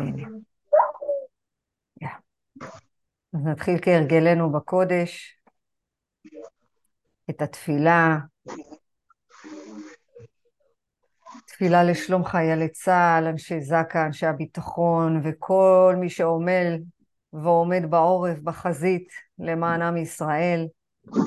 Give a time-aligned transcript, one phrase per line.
[0.00, 0.28] הנה.
[3.34, 5.40] אז נתחיל כהרגלנו בקודש,
[7.30, 8.18] את התפילה,
[11.46, 16.78] תפילה לשלום חיילי צה"ל, אנשי זק"א, אנשי הביטחון וכל מי שעומל
[17.32, 19.08] ועומד בעורף, בחזית,
[19.38, 20.66] למען עם ישראל.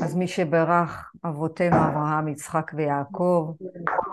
[0.04, 3.54] אז מי שברך אבותינו אברהם, יצחק ויעקב,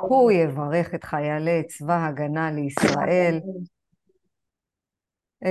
[0.00, 3.40] הוא יברך את חיילי צבא הגנה לישראל,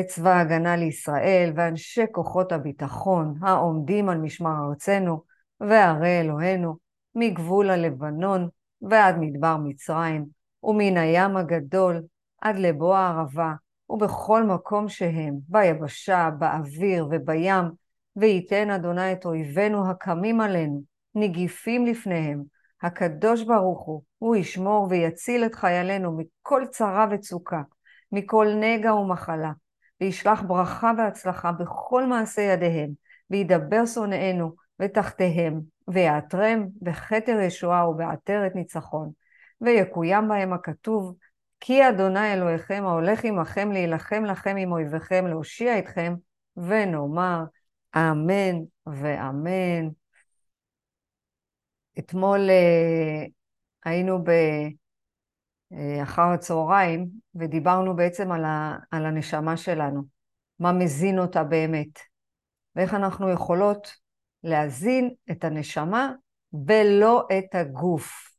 [0.08, 5.24] צבא ההגנה לישראל ואנשי כוחות הביטחון העומדים על משמר ארצנו
[5.60, 6.78] וערי אלוהינו
[7.16, 8.50] מגבול הלבנון
[8.82, 10.26] ועד מדבר מצרים
[10.64, 12.04] ומן הים הגדול
[12.42, 13.54] עד לבוא הערבה
[13.90, 17.66] ובכל מקום שהם, ביבשה, באוויר ובים,
[18.16, 20.84] וייתן אדוני את אויבינו הקמים עלינו,
[21.16, 22.44] נגיפים לפניהם.
[22.82, 27.62] הקדוש ברוך הוא, הוא ישמור ויציל את חיילינו מכל צרה וצוקה,
[28.12, 29.52] מכל נגע ומחלה,
[30.02, 32.90] וישלח ברכה והצלחה בכל מעשה ידיהם,
[33.30, 39.12] וידבר שונאינו ותחתיהם, ויעטרם בכתר ישועה ובעטרת ניצחון,
[39.62, 41.16] ויקוים בהם הכתוב,
[41.60, 46.16] כי אדוני אלוהיכם ההולך עמכם להילחם לכם עם אויביכם, להושיע אתכם,
[46.58, 47.44] ונאמר
[47.96, 48.56] אמן
[48.88, 49.90] ואמן.
[52.00, 53.26] אתמול אה,
[53.86, 54.32] היינו ב...
[55.74, 60.04] אה, אחר הצהריים, ודיברנו בעצם על, ה, על הנשמה שלנו,
[60.60, 62.00] מה מזין אותה באמת,
[62.76, 63.88] ואיך אנחנו יכולות
[64.44, 66.12] להזין את הנשמה
[66.68, 68.38] ולא את הגוף.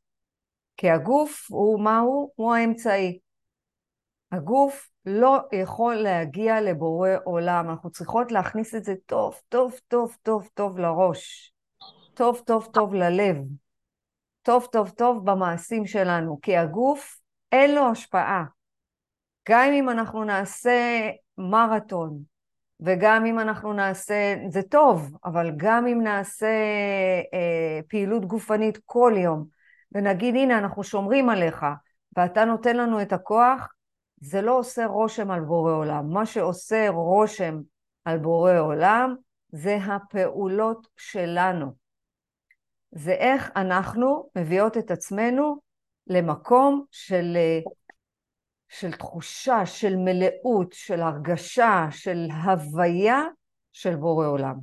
[0.77, 2.31] כי הגוף הוא מהו?
[2.35, 3.19] הוא האמצעי.
[4.31, 10.49] הגוף לא יכול להגיע לבורא עולם, אנחנו צריכות להכניס את זה טוב, טוב, טוב, טוב,
[10.53, 11.53] טוב לראש,
[12.13, 13.37] טוב, טוב, טוב ללב,
[14.41, 17.18] טוב, טוב, טוב במעשים שלנו, כי הגוף
[17.51, 18.43] אין לו השפעה.
[19.49, 22.23] גם אם אנחנו נעשה מרתון,
[22.79, 26.47] וגם אם אנחנו נעשה, זה טוב, אבל גם אם נעשה
[27.33, 29.45] אה, פעילות גופנית כל יום,
[29.91, 31.65] ונגיד הנה אנחנו שומרים עליך,
[32.17, 33.73] ואתה נותן לנו את הכוח,
[34.21, 36.13] זה לא עושה רושם על בורא עולם.
[36.13, 37.59] מה שעושה רושם
[38.05, 39.15] על בורא עולם
[39.51, 41.73] זה הפעולות שלנו.
[42.91, 45.59] זה איך אנחנו מביאות את עצמנו
[46.09, 47.59] למקום של, אה,
[48.69, 53.23] של תחושה, של מלאות, של הרגשה, של הוויה
[53.71, 54.55] של בורא עולם.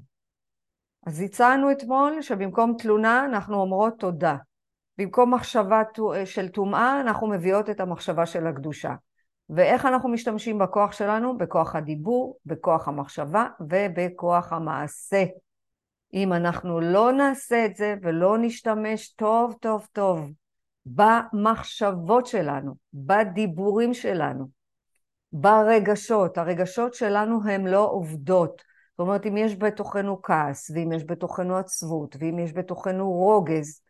[1.07, 4.37] אז הצענו אתמול שבמקום תלונה אנחנו אומרות תודה.
[4.99, 5.83] במקום מחשבה
[6.25, 8.95] של טומאה אנחנו מביאות את המחשבה של הקדושה.
[9.51, 11.39] ואיך אנחנו משתמשים בכוח שלנו?
[11.39, 15.25] בכוח הדיבור, בכוח המחשבה ובכוח המעשה.
[16.15, 20.31] אם אנחנו לא נעשה את זה ולא נשתמש טוב טוב טוב
[20.87, 24.47] במחשבות שלנו, בדיבורים שלנו,
[25.33, 26.39] ברגשות.
[26.39, 28.63] הרגשות שלנו הן לא עובדות.
[28.91, 33.81] זאת אומרת, אם יש בתוכנו כעס, ואם יש בתוכנו עצבות, ואם יש בתוכנו רוגז,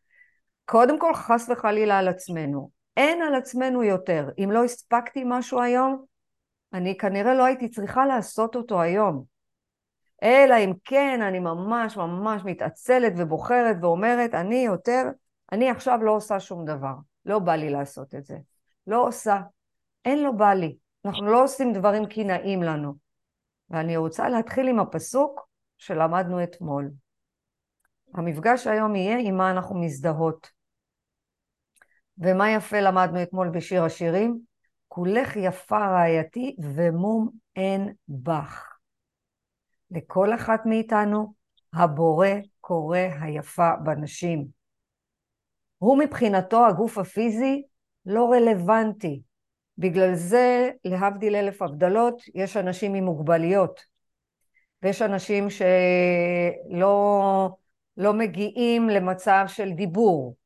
[0.65, 2.71] קודם כל חס וחלילה על עצמנו.
[2.97, 4.29] אין על עצמנו יותר.
[4.39, 6.05] אם לא הספקתי משהו היום,
[6.73, 9.25] אני כנראה לא הייתי צריכה לעשות אותו היום.
[10.23, 15.03] אלא אם כן אני ממש ממש מתעצלת ובוחרת ואומרת, אני יותר
[15.53, 18.39] אני עכשיו לא עושה שום דבר, לא בא לי לעשות את זה.
[18.87, 19.41] לא עושה,
[20.05, 20.77] אין לו בא לי.
[21.05, 22.95] אנחנו לא עושים דברים כי נעים לנו.
[23.71, 25.49] ואני רוצה להתחיל עם הפסוק
[25.79, 26.91] שלמדנו אתמול.
[28.15, 30.51] המפגש היום יהיה עם מה אנחנו מזדהות.
[32.19, 34.41] ומה יפה למדנו אתמול בשיר השירים?
[34.89, 38.79] כולך יפה רעייתי ומום אין בך.
[39.91, 41.35] לכל אחת מאיתנו
[41.75, 42.29] הבורא
[42.61, 44.56] קורא היפה בנשים.
[45.79, 47.63] הוא מבחינתו הגוף הפיזי
[48.07, 49.21] לא רלוונטי.
[49.79, 53.81] בגלל זה, להבדיל אלף הבדלות, יש אנשים עם מוגבליות.
[54.83, 56.95] ויש אנשים שלא
[57.97, 60.37] לא מגיעים למצב של דיבור.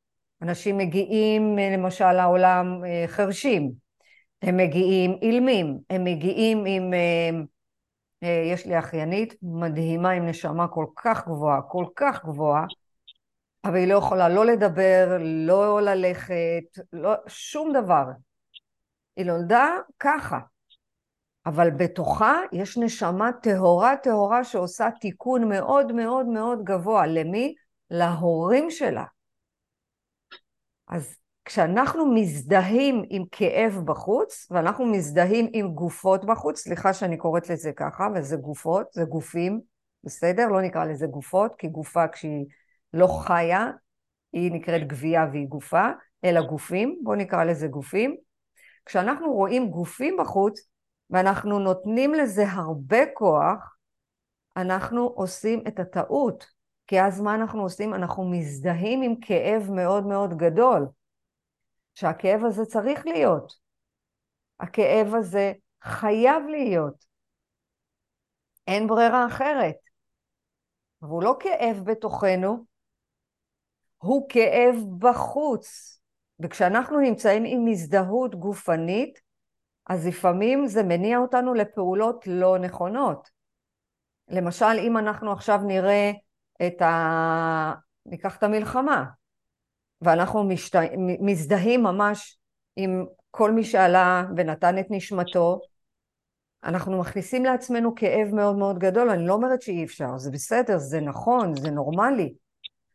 [0.41, 3.71] אנשים מגיעים למשל לעולם אה, חרשים,
[4.41, 6.93] הם מגיעים אילמים, הם מגיעים עם...
[6.93, 7.29] אה,
[8.23, 12.65] אה, יש לי אחיינית מדהימה עם נשמה כל כך גבוהה, כל כך גבוהה,
[13.65, 18.03] אבל היא לא יכולה לא לדבר, לא ללכת, לא, שום דבר.
[19.15, 19.69] היא נולדה
[19.99, 20.39] ככה.
[21.45, 27.07] אבל בתוכה יש נשמה טהורה טהורה שעושה תיקון מאוד מאוד מאוד גבוה.
[27.07, 27.55] למי?
[27.91, 29.03] להורים שלה.
[30.87, 31.15] אז
[31.45, 38.07] כשאנחנו מזדהים עם כאב בחוץ, ואנחנו מזדהים עם גופות בחוץ, סליחה שאני קוראת לזה ככה,
[38.15, 39.61] וזה גופות, זה גופים,
[40.03, 40.47] בסדר?
[40.47, 42.45] לא נקרא לזה גופות, כי גופה כשהיא
[42.93, 43.71] לא חיה,
[44.33, 45.89] היא נקראת גבייה והיא גופה,
[46.23, 48.17] אלא גופים, בואו נקרא לזה גופים.
[48.85, 50.69] כשאנחנו רואים גופים בחוץ,
[51.09, 53.77] ואנחנו נותנים לזה הרבה כוח,
[54.57, 56.45] אנחנו עושים את הטעות.
[56.87, 57.93] כי אז מה אנחנו עושים?
[57.93, 60.87] אנחנו מזדהים עם כאב מאוד מאוד גדול.
[61.95, 63.53] שהכאב הזה צריך להיות.
[64.59, 65.53] הכאב הזה
[65.83, 67.05] חייב להיות.
[68.67, 69.75] אין ברירה אחרת.
[71.01, 72.65] והוא לא כאב בתוכנו,
[74.01, 75.97] הוא כאב בחוץ.
[76.39, 79.19] וכשאנחנו נמצאים עם הזדהות גופנית,
[79.87, 83.29] אז לפעמים זה מניע אותנו לפעולות לא נכונות.
[84.29, 86.11] למשל, אם אנחנו עכשיו נראה
[86.67, 87.73] את ה...
[88.05, 89.05] ניקח את המלחמה,
[90.01, 90.75] ואנחנו משת...
[91.19, 92.39] מזדהים ממש
[92.75, 95.59] עם כל מי שעלה ונתן את נשמתו,
[96.63, 101.01] אנחנו מכניסים לעצמנו כאב מאוד מאוד גדול, אני לא אומרת שאי אפשר, זה בסדר, זה
[101.01, 102.33] נכון, זה נורמלי,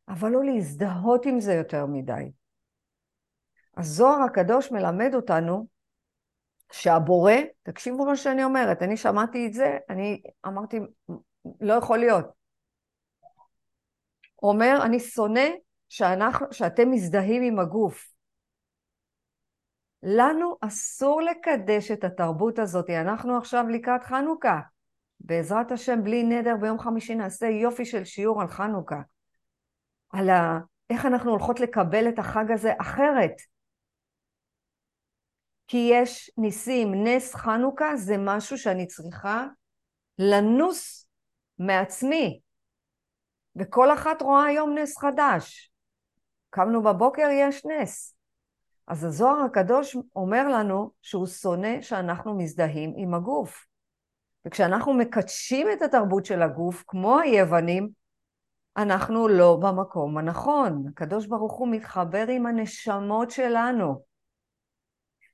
[0.08, 2.30] אבל לא להזדהות עם זה יותר מדי.
[3.76, 5.66] הזוהר הקדוש מלמד אותנו
[6.72, 7.32] שהבורא,
[7.62, 10.80] תקשיבו מה שאני אומרת, אני שמעתי את זה, אני אמרתי,
[11.60, 12.24] לא יכול להיות.
[14.42, 15.48] אומר, אני שונא
[15.88, 18.12] שאנחנו, שאתם מזדהים עם הגוף.
[20.02, 22.90] לנו אסור לקדש את התרבות הזאת.
[22.90, 24.60] אנחנו עכשיו לקראת חנוכה.
[25.20, 29.00] בעזרת השם, בלי נדר, ביום חמישי נעשה יופי של שיעור על חנוכה.
[30.10, 30.58] על ה...
[30.90, 33.34] איך אנחנו הולכות לקבל את החג הזה אחרת.
[35.68, 39.46] כי יש ניסים, נס חנוכה זה משהו שאני צריכה
[40.18, 41.08] לנוס
[41.58, 42.40] מעצמי.
[43.56, 45.72] וכל אחת רואה היום נס חדש.
[46.50, 48.16] קמנו בבוקר, יש נס.
[48.88, 53.66] אז הזוהר הקדוש אומר לנו שהוא שונא שאנחנו מזדהים עם הגוף.
[54.46, 57.88] וכשאנחנו מקדשים את התרבות של הגוף, כמו היוונים,
[58.76, 60.84] אנחנו לא במקום הנכון.
[60.88, 64.02] הקדוש ברוך הוא מתחבר עם הנשמות שלנו.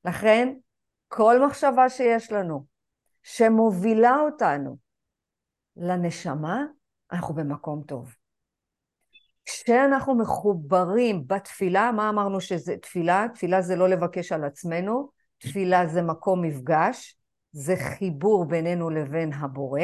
[0.04, 0.54] לכן,
[1.08, 2.66] כל מחשבה שיש לנו,
[3.22, 4.76] שמובילה אותנו
[5.76, 6.64] לנשמה,
[7.12, 8.14] אנחנו במקום טוב.
[9.44, 13.26] כשאנחנו מחוברים בתפילה, מה אמרנו שזה תפילה?
[13.34, 17.18] תפילה זה לא לבקש על עצמנו, תפילה זה מקום מפגש,
[17.52, 19.82] זה חיבור בינינו לבין הבורא,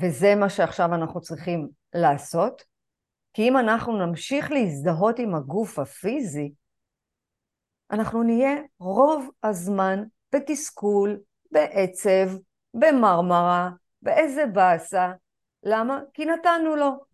[0.00, 2.62] וזה מה שעכשיו אנחנו צריכים לעשות,
[3.32, 6.52] כי אם אנחנו נמשיך להזדהות עם הגוף הפיזי,
[7.90, 10.04] אנחנו נהיה רוב הזמן
[10.34, 11.20] בתסכול,
[11.50, 12.28] בעצב,
[12.74, 13.70] במרמרה,
[14.02, 15.12] באיזה באסה.
[15.62, 16.00] למה?
[16.14, 17.04] כי נתנו לו.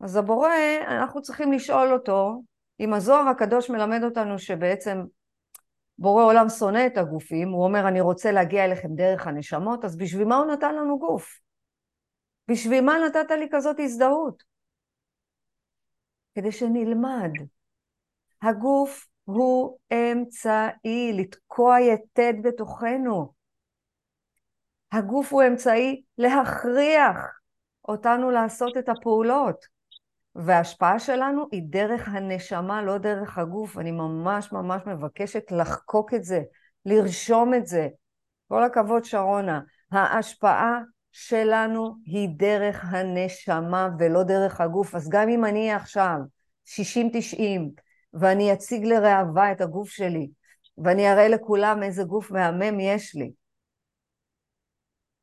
[0.00, 0.50] אז הבורא,
[0.86, 2.42] אנחנו צריכים לשאול אותו,
[2.80, 5.04] אם הזוהר הקדוש מלמד אותנו שבעצם
[5.98, 10.28] בורא עולם שונא את הגופים, הוא אומר אני רוצה להגיע אליכם דרך הנשמות, אז בשביל
[10.28, 11.40] מה הוא נתן לנו גוף?
[12.48, 14.42] בשביל מה נתת לי כזאת הזדהות?
[16.34, 17.30] כדי שנלמד.
[18.42, 23.32] הגוף הוא אמצעי לתקוע יתד בתוכנו.
[24.92, 27.16] הגוף הוא אמצעי להכריח
[27.88, 29.77] אותנו לעשות את הפעולות.
[30.38, 33.78] וההשפעה שלנו היא דרך הנשמה, לא דרך הגוף.
[33.78, 36.42] אני ממש ממש מבקשת לחקוק את זה,
[36.84, 37.88] לרשום את זה.
[38.48, 39.60] כל הכבוד, שרונה.
[39.92, 40.78] ההשפעה
[41.12, 44.94] שלנו היא דרך הנשמה ולא דרך הגוף.
[44.94, 46.18] אז גם אם אני עכשיו
[46.66, 47.40] 60-90
[48.14, 50.28] ואני אציג לראווה את הגוף שלי
[50.84, 53.32] ואני אראה לכולם איזה גוף מהמם יש לי,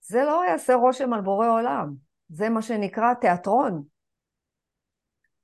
[0.01, 1.93] זה לא יעשה רושם על בורא עולם.
[2.29, 3.94] זה מה שנקרא תיאטרון.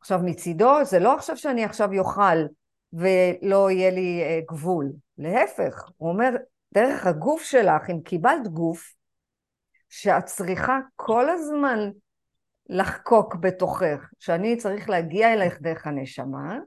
[0.01, 2.45] עכשיו מצידו זה לא עכשיו שאני עכשיו יאכל
[2.93, 6.29] ולא יהיה לי אה, גבול, להפך, הוא אומר
[6.73, 8.93] דרך הגוף שלך, אם קיבלת גוף
[9.89, 11.79] שאת צריכה כל הזמן
[12.69, 16.57] לחקוק בתוכך, שאני צריך להגיע אלייך דרך הנשמה,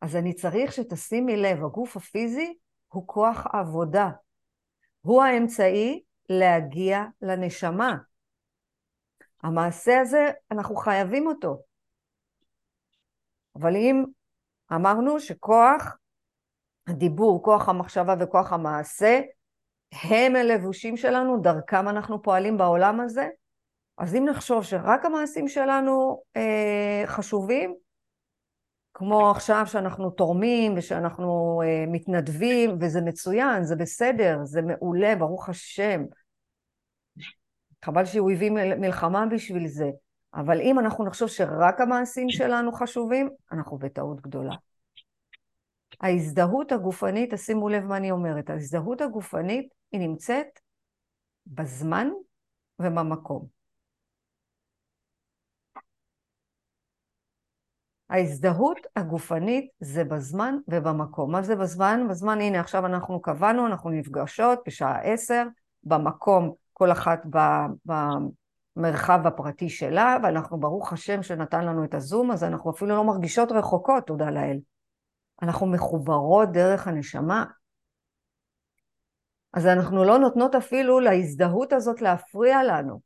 [0.00, 2.54] אז אני צריך שתשימי לב, הגוף הפיזי
[2.88, 4.10] הוא כוח עבודה.
[5.00, 7.96] הוא האמצעי להגיע לנשמה.
[9.44, 11.62] המעשה הזה, אנחנו חייבים אותו.
[13.56, 14.04] אבל אם
[14.72, 15.96] אמרנו שכוח
[16.86, 19.20] הדיבור, כוח המחשבה וכוח המעשה,
[20.02, 23.28] הם הלבושים שלנו, דרכם אנחנו פועלים בעולם הזה,
[23.98, 27.74] אז אם נחשוב שרק המעשים שלנו אה, חשובים,
[28.94, 36.04] כמו עכשיו שאנחנו תורמים ושאנחנו אה, מתנדבים, וזה מצוין, זה בסדר, זה מעולה, ברוך השם.
[37.84, 39.90] חבל שהוא הביא מלחמה בשביל זה.
[40.34, 44.54] אבל אם אנחנו נחשוב שרק המעשים שלנו חשובים, אנחנו בטעות גדולה.
[46.00, 50.46] ההזדהות הגופנית, תשימו לב מה אני אומרת, ההזדהות הגופנית היא נמצאת
[51.46, 52.08] בזמן
[52.78, 53.46] ובמקום.
[58.10, 61.32] ההזדהות הגופנית זה בזמן ובמקום.
[61.32, 62.08] מה זה בזמן?
[62.10, 65.44] בזמן, הנה עכשיו אנחנו קבענו, אנחנו נפגשות בשעה עשר,
[65.84, 67.22] במקום, כל אחת
[68.76, 73.52] במרחב הפרטי שלה, ואנחנו ברוך השם שנתן לנו את הזום, אז אנחנו אפילו לא מרגישות
[73.52, 74.58] רחוקות, תודה לאל.
[75.42, 77.44] אנחנו מחוברות דרך הנשמה.
[79.52, 83.00] אז אנחנו לא נותנות אפילו להזדהות הזאת להפריע לנו.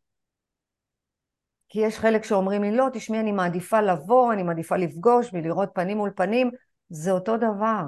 [1.68, 5.96] כי יש חלק שאומרים לי, לא, תשמעי, אני מעדיפה לבוא, אני מעדיפה לפגוש ולראות פנים
[5.96, 6.50] מול פנים,
[6.88, 7.82] זה אותו דבר.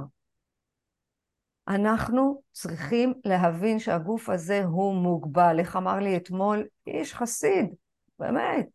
[1.69, 5.57] אנחנו צריכים להבין שהגוף הזה הוא מוגבל.
[5.59, 7.75] איך אמר לי אתמול איש חסיד,
[8.19, 8.69] באמת.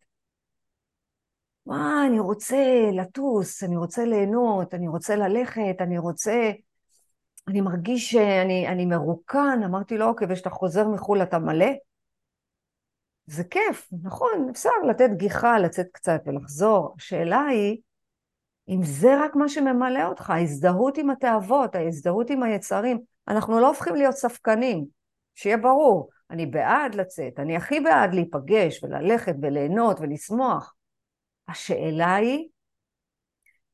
[1.66, 6.50] מה, אני רוצה לטוס, אני רוצה ליהנות, אני רוצה ללכת, אני רוצה...
[7.48, 11.72] אני מרגיש שאני אני מרוקן, אמרתי לו, אוקיי, וכשאתה חוזר מחו"ל אתה מלא?
[13.26, 16.94] זה כיף, נכון, אפשר לתת גיחה, לצאת קצת ולחזור.
[16.96, 17.80] השאלה היא,
[18.68, 23.94] אם זה רק מה שממלא אותך, ההזדהות עם התאוות, ההזדהות עם היצרים, אנחנו לא הופכים
[23.94, 24.84] להיות ספקנים,
[25.34, 30.74] שיהיה ברור, אני בעד לצאת, אני הכי בעד להיפגש וללכת וליהנות ולשמוח.
[31.48, 32.48] השאלה היא,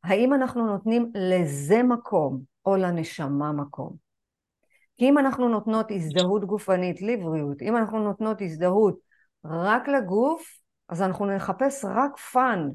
[0.05, 3.97] האם אנחנו נותנים לזה מקום או לנשמה מקום?
[4.97, 8.99] כי אם אנחנו נותנות הזדהות גופנית לבריאות, אם אנחנו נותנות הזדהות
[9.45, 10.59] רק לגוף,
[10.89, 12.69] אז אנחנו נחפש רק fun,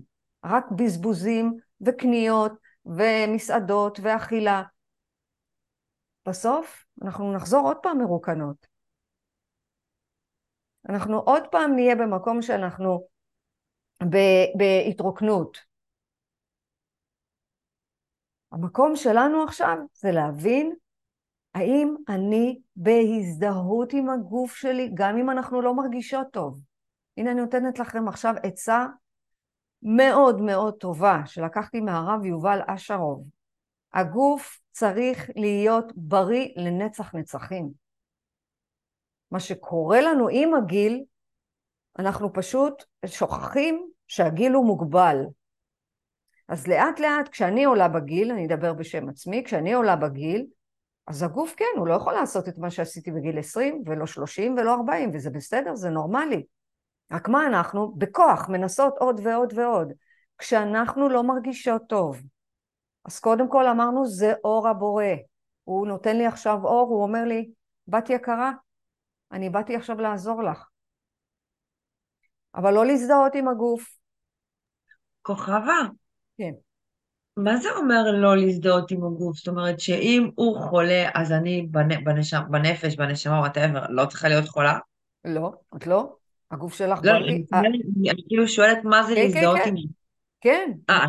[0.46, 2.52] רק בזבוזים וקניות
[2.86, 4.64] ומסעדות ואכילה.
[6.28, 8.68] בסוף אנחנו נחזור עוד פעם מרוקנות.
[10.90, 13.08] אנחנו עוד פעם נהיה במקום שאנחנו
[14.58, 15.58] בהתרוקנות.
[18.52, 20.76] המקום שלנו עכשיו זה להבין
[21.56, 26.62] האם אני בהזדהות עם הגוף שלי, גם אם אנחנו לא מרגישות טוב.
[27.18, 28.86] הנה אני נותנת לכם עכשיו עצה
[29.84, 33.24] מאוד מאוד טובה שלקחתי מהרב יובל אשרוב.
[33.94, 37.70] הגוף צריך להיות בריא לנצח נצחים.
[39.32, 41.04] מה שקורה לנו עם הגיל,
[42.00, 45.18] אנחנו פשוט שוכחים שהגיל הוא מוגבל.
[46.48, 50.46] אז לאט לאט כשאני עולה בגיל, אני אדבר בשם עצמי, כשאני עולה בגיל,
[51.08, 54.74] אז הגוף כן, הוא לא יכול לעשות את מה שעשיתי בגיל 20 ולא 30 ולא
[54.74, 56.44] 40, וזה בסדר, זה נורמלי.
[57.12, 57.92] רק מה אנחנו?
[57.98, 59.94] בכוח מנסות עוד ועוד ועוד.
[60.38, 62.22] כשאנחנו לא מרגישות טוב,
[63.06, 65.04] אז קודם כל אמרנו, זה אור הבורא.
[65.64, 67.50] הוא נותן לי עכשיו אור, הוא אומר לי,
[67.88, 68.52] בת יקרה,
[69.32, 70.64] אני באתי עכשיו לעזור לך.
[72.56, 73.98] אבל לא להזדהות עם הגוף.
[75.22, 75.80] כוכבה.
[76.38, 76.52] כן.
[77.38, 79.38] מה זה אומר לא להזדהות עם הגוף?
[79.38, 82.34] זאת אומרת שאם הוא חולה, אז אני בנש...
[82.34, 84.80] בנפש, בנשמה, וואטאבר, לא צריכה להיות חולה?
[85.26, 86.16] לא, את לא.
[86.52, 87.44] הגוף שלך לא, בריא.
[87.54, 87.80] אני,
[88.28, 89.76] כאילו שואלת מה זה כן, להזדהות כן, עם...
[90.42, 90.72] כן.
[90.90, 91.06] אה,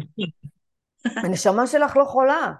[1.24, 2.52] הנשמה שלך לא חולה.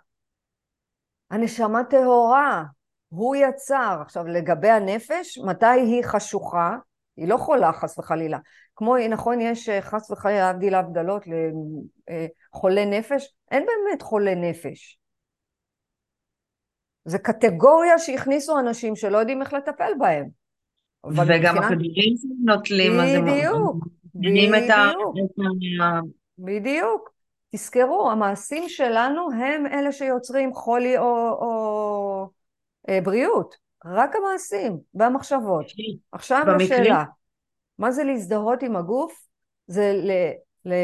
[1.31, 2.65] הנשמה טהורה.
[3.09, 3.99] הוא יצר.
[4.03, 6.77] עכשיו, לגבי הנפש, מתי היא חשוכה?
[7.17, 8.39] היא לא חולה, חס וחלילה.
[8.77, 14.99] כמו, נכון, יש חס וחלילה, להבדיל הבדלות לחולי נפש, אין באמת חולי נפש.
[17.05, 20.29] זה קטגוריה שהכניסו אנשים שלא יודעים איך לטפל בהם.
[21.07, 21.65] וגם מבחינת...
[21.65, 22.93] הכדורים שנוטלים,
[23.27, 25.15] בדיוק, בדיוק,
[26.39, 27.11] בדיוק.
[27.53, 32.31] תזכרו, המעשים שלנו הם אלה שיוצרים חולי או, או
[32.89, 33.55] אה, בריאות.
[33.85, 35.67] רק המעשים והמחשבות.
[36.13, 36.83] עכשיו במקרים...
[36.83, 37.05] לשאלה,
[37.79, 39.27] מה זה להזדהות עם הגוף?
[39.67, 40.11] זה ל...
[40.65, 40.75] ל...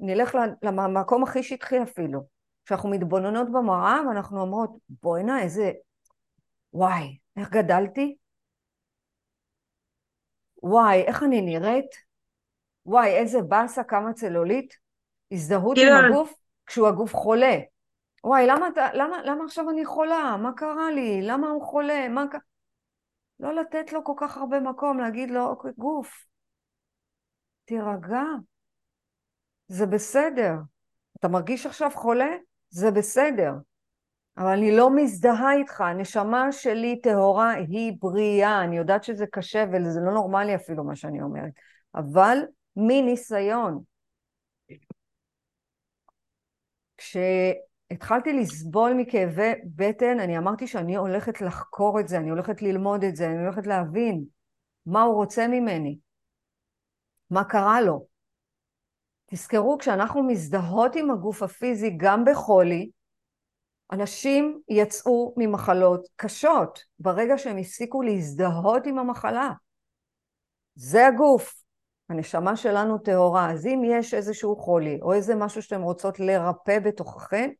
[0.00, 2.20] נלך למקום הכי שטחי אפילו.
[2.66, 4.70] כשאנחנו מתבוננות במראה ואנחנו אומרות,
[5.02, 5.72] בוא'נה, איזה...
[6.72, 8.16] וואי, איך גדלתי?
[10.62, 11.90] וואי, איך אני נראית?
[12.86, 14.74] וואי, איזה באסה, כמה צלולית?
[15.32, 16.34] הזדהות עם הגוף
[16.66, 17.58] כשהוא הגוף חולה.
[18.24, 20.36] וואי, למה, למה, למה עכשיו אני חולה?
[20.42, 21.22] מה קרה לי?
[21.22, 22.08] למה הוא חולה?
[22.08, 22.40] מה קרה?
[23.40, 26.24] לא לתת לו כל כך הרבה מקום, להגיד לו, אוקיי, גוף,
[27.64, 28.22] תירגע,
[29.68, 30.54] זה בסדר.
[31.18, 32.36] אתה מרגיש עכשיו חולה?
[32.70, 33.52] זה בסדר.
[34.38, 40.00] אבל אני לא מזדהה איתך, הנשמה שלי טהורה היא בריאה, אני יודעת שזה קשה וזה
[40.00, 41.52] לא נורמלי אפילו מה שאני אומרת,
[41.94, 42.38] אבל
[42.76, 43.82] מניסיון.
[46.96, 53.16] כשהתחלתי לסבול מכאבי בטן, אני אמרתי שאני הולכת לחקור את זה, אני הולכת ללמוד את
[53.16, 54.24] זה, אני הולכת להבין
[54.86, 55.98] מה הוא רוצה ממני,
[57.30, 58.06] מה קרה לו.
[59.26, 62.90] תזכרו, כשאנחנו מזדהות עם הגוף הפיזי, גם בחולי,
[63.92, 69.52] אנשים יצאו ממחלות קשות ברגע שהם הפסיקו להזדהות עם המחלה.
[70.74, 71.62] זה הגוף.
[72.10, 77.50] הנשמה שלנו טהורה, אז אם יש איזשהו חולי או איזה משהו שאתם רוצות לרפא בתוככן,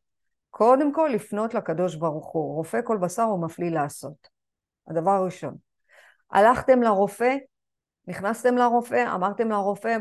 [0.49, 2.55] קודם כל לפנות לקדוש ברוך הוא.
[2.55, 4.27] רופא כל בשר הוא מפליא לעשות.
[4.87, 5.55] הדבר הראשון.
[6.31, 7.35] הלכתם לרופא,
[8.07, 9.97] נכנסתם לרופא, אמרתם לרופא,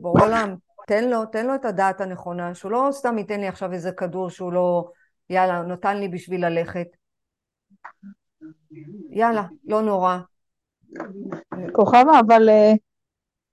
[0.00, 0.54] בורא עולם,
[0.86, 4.30] תן לו, תן לו את הדעת הנכונה, שהוא לא סתם ייתן לי עכשיו איזה כדור
[4.30, 4.90] שהוא לא,
[5.30, 6.86] יאללה, נתן לי בשביל ללכת.
[9.10, 10.18] יאללה, לא נורא.
[11.72, 12.72] כוכבה, אבל אה,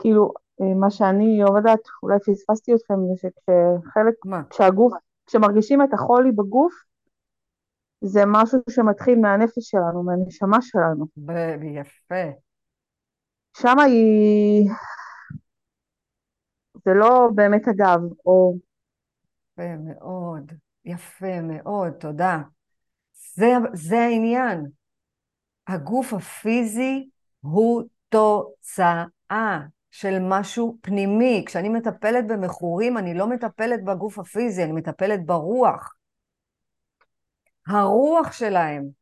[0.02, 4.42] כאילו, אה, מה שאני יודעת, אולי פספסתי אתכם, זה שכשחלק, מה?
[4.50, 4.94] כשהגוף,
[5.28, 6.74] כשמרגישים את החולי בגוף,
[8.04, 11.06] זה משהו שמתחיל מהנפש שלנו, מהנשמה שלנו.
[11.18, 12.32] ב- יפה.
[13.58, 14.70] שם היא...
[16.86, 18.56] זה לא באמת הגב, או...
[19.52, 20.52] יפה מאוד,
[20.86, 22.40] יפה מאוד, תודה.
[23.36, 24.66] זה, זה העניין.
[25.68, 27.10] הגוף הפיזי
[27.42, 29.60] הוא תוצאה
[29.92, 31.44] של משהו פנימי.
[31.46, 35.94] כשאני מטפלת במכורים, אני לא מטפלת בגוף הפיזי, אני מטפלת ברוח.
[37.68, 39.02] הרוח שלהם.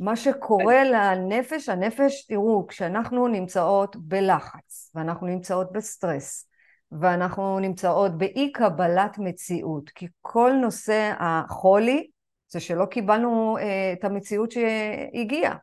[0.00, 6.47] מה שקורה לנפש, הנפש, תראו, כשאנחנו נמצאות בלחץ, ואנחנו נמצאות בסטרס,
[6.92, 12.10] ואנחנו נמצאות באי קבלת מציאות, כי כל נושא החולי
[12.48, 15.56] זה שלא קיבלנו אה, את המציאות שהגיעה.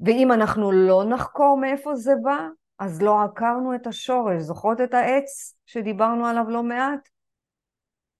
[0.00, 4.42] ואם אנחנו לא נחקור מאיפה זה בא, אז לא עקרנו את השורש.
[4.42, 7.08] זוכרות את העץ שדיברנו עליו לא מעט?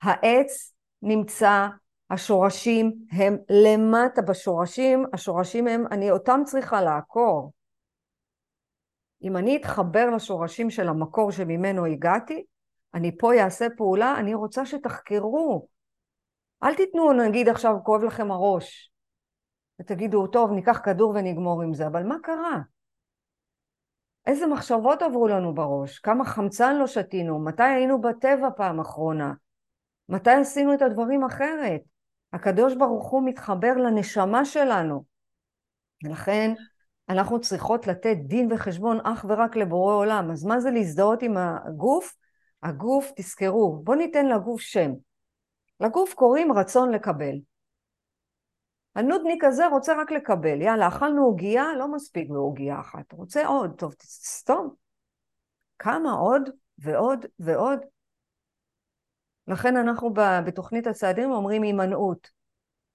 [0.03, 1.69] העץ נמצא,
[2.11, 7.53] השורשים הם למטה בשורשים, השורשים הם, אני אותם צריכה לעקור.
[9.23, 12.45] אם אני אתחבר לשורשים של המקור שממנו הגעתי,
[12.95, 15.69] אני פה אעשה פעולה, אני רוצה שתחקרו.
[16.63, 18.93] אל תיתנו, נגיד עכשיו כואב לכם הראש,
[19.81, 22.61] ותגידו, טוב, ניקח כדור ונגמור עם זה, אבל מה קרה?
[24.27, 25.99] איזה מחשבות עברו לנו בראש?
[25.99, 27.45] כמה חמצן לא שתינו?
[27.45, 29.33] מתי היינו בטבע פעם אחרונה?
[30.09, 31.81] מתי עשינו את הדברים אחרת?
[32.33, 35.05] הקדוש ברוך הוא מתחבר לנשמה שלנו.
[36.05, 36.55] ולכן
[37.09, 40.31] אנחנו צריכות לתת דין וחשבון אך ורק לבורא עולם.
[40.31, 42.17] אז מה זה להזדהות עם הגוף?
[42.63, 44.91] הגוף, תזכרו, בואו ניתן לגוף שם.
[45.81, 47.35] לגוף קוראים רצון לקבל.
[48.95, 50.61] הנודניק הזה רוצה רק לקבל.
[50.63, 53.13] יאללה, אכלנו עוגייה, לא מספיק בעוגייה אחת.
[53.13, 54.75] רוצה עוד, טוב, סתום.
[55.79, 57.79] כמה עוד ועוד ועוד?
[59.49, 60.15] לכן אנחנו
[60.47, 62.31] בתוכנית הצעדים אומרים הימנעות.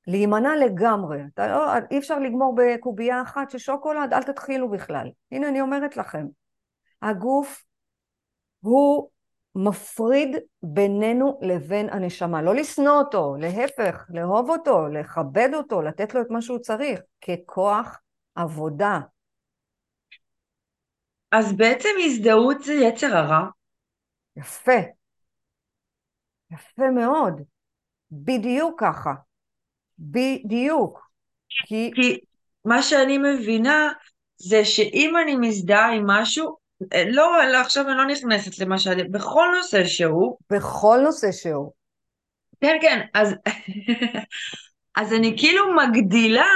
[0.08, 1.22] להימנע לגמרי.
[1.34, 5.10] אתה לא, אי אפשר לגמור בקובייה אחת של שוקולד, אל תתחילו בכלל.
[5.32, 6.26] הנה אני אומרת לכם,
[7.02, 7.64] הגוף
[8.60, 9.10] הוא
[9.56, 12.42] מפריד בינינו לבין הנשמה.
[12.42, 18.00] לא לשנוא אותו, להפך, לאהוב אותו, לכבד אותו, לתת לו את מה שהוא צריך, ככוח
[18.36, 19.00] עבודה.
[21.32, 23.48] אז בעצם הזדהות זה יצר הרע?
[24.36, 24.80] יפה.
[26.52, 27.42] יפה מאוד.
[28.12, 29.14] בדיוק ככה.
[30.02, 31.10] בדיוק.
[31.68, 31.92] כי...
[31.96, 32.18] כי
[32.66, 33.92] מה שאני מבינה
[34.38, 36.58] זה שאם אני מזדהה עם משהו,
[37.06, 39.04] לא, לא, עכשיו אני לא נכנסת למה שאני...
[39.04, 40.38] בכל נושא שהוא...
[40.50, 41.72] בכל נושא שהוא.
[42.62, 43.36] כן, כן, אז,
[45.00, 46.50] אז אני כאילו מגדילה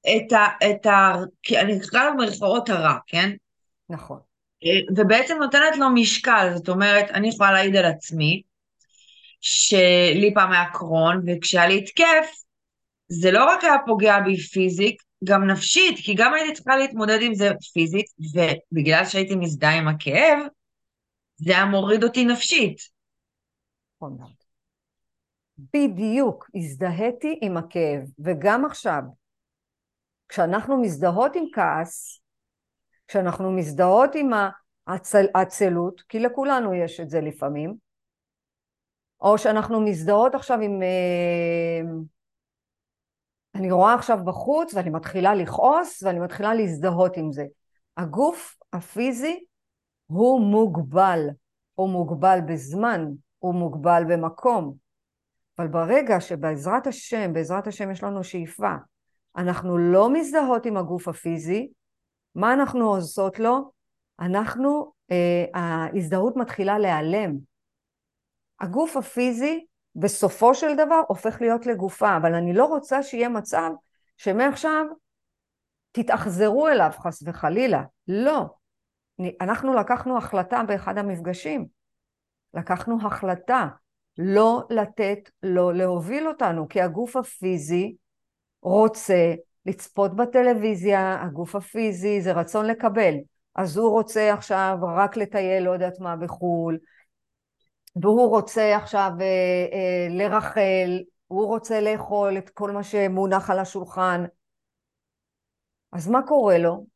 [0.00, 0.46] את ה...
[0.70, 3.30] את ה כי אני אקרא במרכאות הרע, כן?
[3.88, 4.18] נכון.
[4.96, 8.42] ובעצם נותנת לו משקל, זאת אומרת, אני יכולה להעיד על עצמי,
[9.40, 12.42] שלי פעם היה קרון, וכשהיה לי התקף,
[13.08, 17.34] זה לא רק היה פוגע בי פיזית, גם נפשית, כי גם הייתי צריכה להתמודד עם
[17.34, 20.38] זה פיזית, ובגלל שהייתי מזדהה עם הכאב,
[21.36, 22.80] זה היה מוריד אותי נפשית.
[23.96, 24.18] נכון
[25.74, 29.02] בדיוק, הזדהיתי עם הכאב, וגם עכשיו,
[30.28, 32.20] כשאנחנו מזדהות עם כעס,
[33.08, 34.30] כשאנחנו מזדהות עם
[35.34, 37.87] העצלות, כי לכולנו יש את זה לפעמים,
[39.20, 40.82] או שאנחנו מזדהות עכשיו עם...
[40.82, 41.90] אה,
[43.54, 47.44] אני רואה עכשיו בחוץ ואני מתחילה לכעוס ואני מתחילה להזדהות עם זה.
[47.96, 49.44] הגוף הפיזי
[50.06, 51.20] הוא מוגבל,
[51.74, 53.06] הוא מוגבל בזמן,
[53.38, 54.74] הוא מוגבל במקום.
[55.58, 58.74] אבל ברגע שבעזרת השם, בעזרת השם יש לנו שאיפה,
[59.36, 61.68] אנחנו לא מזדהות עם הגוף הפיזי,
[62.34, 63.70] מה אנחנו עושות לו?
[64.20, 67.36] אנחנו, אה, ההזדהות מתחילה להיעלם.
[68.60, 69.66] הגוף הפיזי
[69.96, 73.70] בסופו של דבר הופך להיות לגופה, אבל אני לא רוצה שיהיה מצב
[74.16, 74.86] שמעכשיו
[75.92, 77.82] תתאכזרו אליו חס וחלילה.
[78.08, 78.44] לא.
[79.40, 81.66] אנחנו לקחנו החלטה באחד המפגשים.
[82.54, 83.68] לקחנו החלטה
[84.18, 87.96] לא לתת לו להוביל אותנו, כי הגוף הפיזי
[88.62, 89.34] רוצה
[89.66, 93.14] לצפות בטלוויזיה, הגוף הפיזי, זה רצון לקבל.
[93.54, 96.78] אז הוא רוצה עכשיו רק לטייל, לא יודעת מה, בחו"ל,
[97.96, 99.24] והוא רוצה עכשיו אה,
[99.72, 104.24] אה, לרחל, הוא רוצה לאכול את כל מה שמונח על השולחן.
[105.92, 106.86] אז מה קורה לו?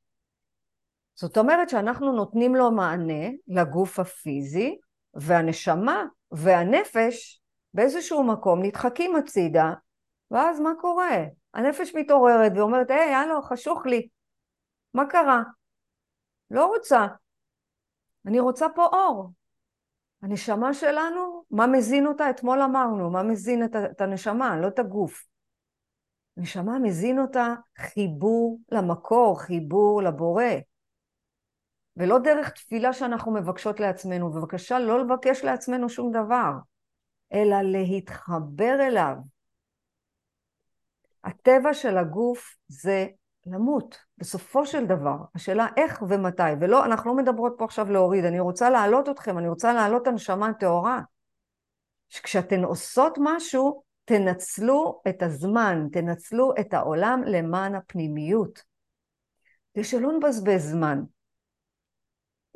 [1.14, 4.78] זאת אומרת שאנחנו נותנים לו מענה לגוף הפיזי,
[5.14, 7.42] והנשמה והנפש
[7.74, 9.72] באיזשהו מקום נדחקים הצידה,
[10.30, 11.24] ואז מה קורה?
[11.54, 14.08] הנפש מתעוררת ואומרת, היי, הלו, חשוך לי.
[14.94, 15.42] מה קרה?
[16.50, 17.06] לא רוצה.
[18.26, 19.30] אני רוצה פה אור.
[20.22, 22.30] הנשמה שלנו, מה מזין אותה?
[22.30, 25.24] אתמול אמרנו, מה מזין את, את הנשמה, לא את הגוף.
[26.36, 30.44] נשמה מזין אותה חיבור למקור, חיבור לבורא.
[31.96, 34.32] ולא דרך תפילה שאנחנו מבקשות לעצמנו.
[34.32, 36.52] בבקשה, לא לבקש לעצמנו שום דבר,
[37.32, 39.16] אלא להתחבר אליו.
[41.24, 43.06] הטבע של הגוף זה
[43.46, 45.16] למות, בסופו של דבר.
[45.34, 49.48] השאלה איך ומתי, ולא, אנחנו לא מדברות פה עכשיו להוריד, אני רוצה להעלות אתכם, אני
[49.48, 51.00] רוצה להעלות הנשמה טהורה.
[52.08, 58.62] שכשאתן עושות משהו, תנצלו את הזמן, תנצלו את העולם למען הפנימיות.
[59.74, 61.02] כדי שלא נבזבז זמן.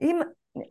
[0.02, 0.18] אם,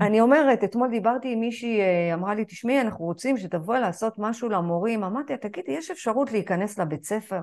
[0.01, 4.49] אני אומרת, אתמול דיברתי עם מישהי, אה, אמרה לי, תשמעי, אנחנו רוצים שתבואי לעשות משהו
[4.49, 5.03] למורים.
[5.03, 7.39] אמרתי, תגידי, יש אפשרות להיכנס לבית ספר?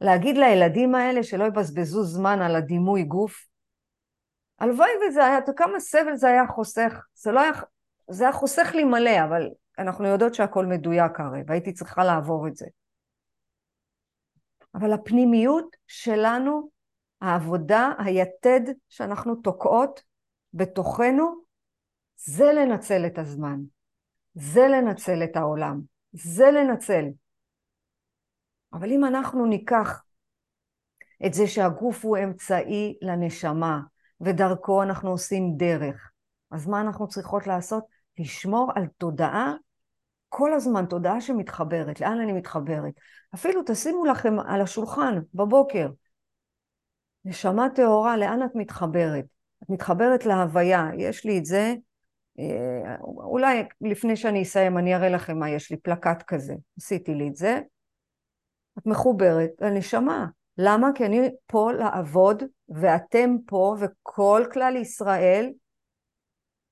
[0.00, 3.46] להגיד לילדים האלה שלא יבזבזו זמן על הדימוי גוף?
[4.58, 7.06] הלוואי וזה היה, כמה סבל זה היה חוסך.
[7.14, 7.52] זה לא היה,
[8.10, 12.56] זה היה חוסך לי מלא, אבל אנחנו יודעות שהכל מדויק הרי, והייתי צריכה לעבור את
[12.56, 12.66] זה.
[14.74, 16.70] אבל הפנימיות שלנו,
[17.20, 20.02] העבודה, היתד שאנחנו תוקעות
[20.54, 21.34] בתוכנו,
[22.16, 23.60] זה לנצל את הזמן.
[24.34, 25.80] זה לנצל את העולם.
[26.12, 27.04] זה לנצל.
[28.72, 30.02] אבל אם אנחנו ניקח
[31.26, 33.80] את זה שהגוף הוא אמצעי לנשמה,
[34.20, 36.10] ודרכו אנחנו עושים דרך,
[36.50, 37.84] אז מה אנחנו צריכות לעשות?
[38.18, 39.54] לשמור על תודעה
[40.28, 42.00] כל הזמן, תודעה שמתחברת.
[42.00, 42.92] לאן אני מתחברת?
[43.34, 45.88] אפילו תשימו לכם על השולחן בבוקר,
[47.24, 49.24] נשמה טהורה, לאן את מתחברת?
[49.62, 51.74] את מתחברת להוויה, יש לי את זה,
[52.38, 57.28] אה, אולי לפני שאני אסיים אני אראה לכם מה יש לי, פלקט כזה, עשיתי לי
[57.28, 57.60] את זה,
[58.80, 60.26] את מחוברת לנשמה.
[60.58, 60.88] למה?
[60.94, 65.52] כי אני פה לעבוד, ואתם פה, וכל כלל ישראל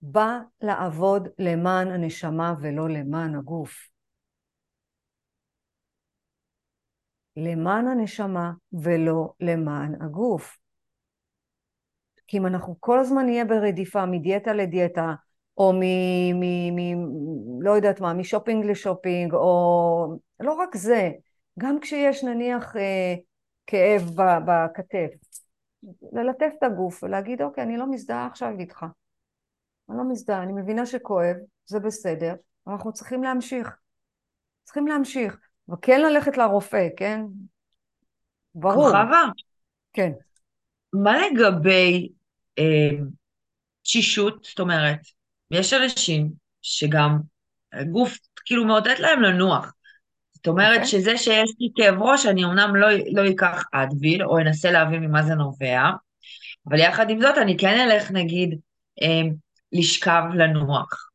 [0.03, 3.89] בא לעבוד למען הנשמה ולא למען הגוף.
[7.37, 10.59] למען הנשמה ולא למען הגוף.
[12.27, 15.15] כי אם אנחנו כל הזמן נהיה ברדיפה מדיאטה לדיאטה,
[15.59, 15.83] או מ...
[16.35, 21.11] מ, מ לא יודעת מה, משופינג לשופינג, או לא רק זה,
[21.59, 23.15] גם כשיש נניח אה,
[23.67, 24.03] כאב
[24.47, 25.11] בכתף,
[26.13, 28.87] ללטף את הגוף ולהגיד, אוקיי, אני לא מזדהה עכשיו איתך.
[29.89, 32.35] אני לא מזדהה, אני מבינה שכואב, זה בסדר,
[32.69, 33.77] אנחנו צריכים להמשיך.
[34.65, 35.39] צריכים להמשיך.
[35.69, 37.21] וכן ללכת לרופא, כן?
[38.55, 38.87] ברור.
[38.87, 39.23] כוכבה?
[39.93, 40.13] כן.
[40.93, 42.09] מה לגבי
[42.59, 43.05] אה,
[43.83, 44.45] תשישות?
[44.45, 45.01] זאת אומרת,
[45.51, 46.31] יש אנשים
[46.63, 47.19] שגם
[47.73, 49.73] הגוף כאילו מאותת להם לנוח.
[50.39, 50.85] זאת אומרת okay.
[50.85, 50.87] אוקיי.
[50.87, 55.23] שזה שיש לי כאב ראש, אני אמנם לא, לא אקח אדוויל, או אנסה להבין ממה
[55.23, 55.91] זה נובע,
[56.69, 58.59] אבל יחד עם זאת אני כן אלך נגיד
[59.03, 59.31] אה,
[59.73, 61.09] לשכב לנוח.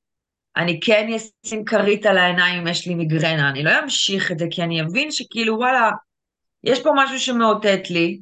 [0.58, 1.08] אני כן
[1.46, 4.82] אשים כרית על העיניים אם יש לי מיגרנה, אני לא אמשיך את זה כי אני
[4.82, 5.92] אבין שכאילו וואלה,
[6.64, 8.20] יש פה משהו שמאותת לי,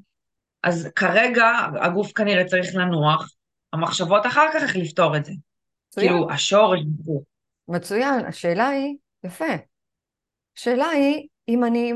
[0.64, 1.46] אז כרגע
[1.82, 3.30] הגוף כנראה צריך לנוח,
[3.74, 5.32] המחשבות אחר כך איך לפתור את זה.
[5.92, 6.08] מצוין.
[6.08, 6.80] כאילו, השורש.
[7.68, 9.71] מצוין, השאלה היא, יפה.
[10.58, 11.94] השאלה היא, אם אני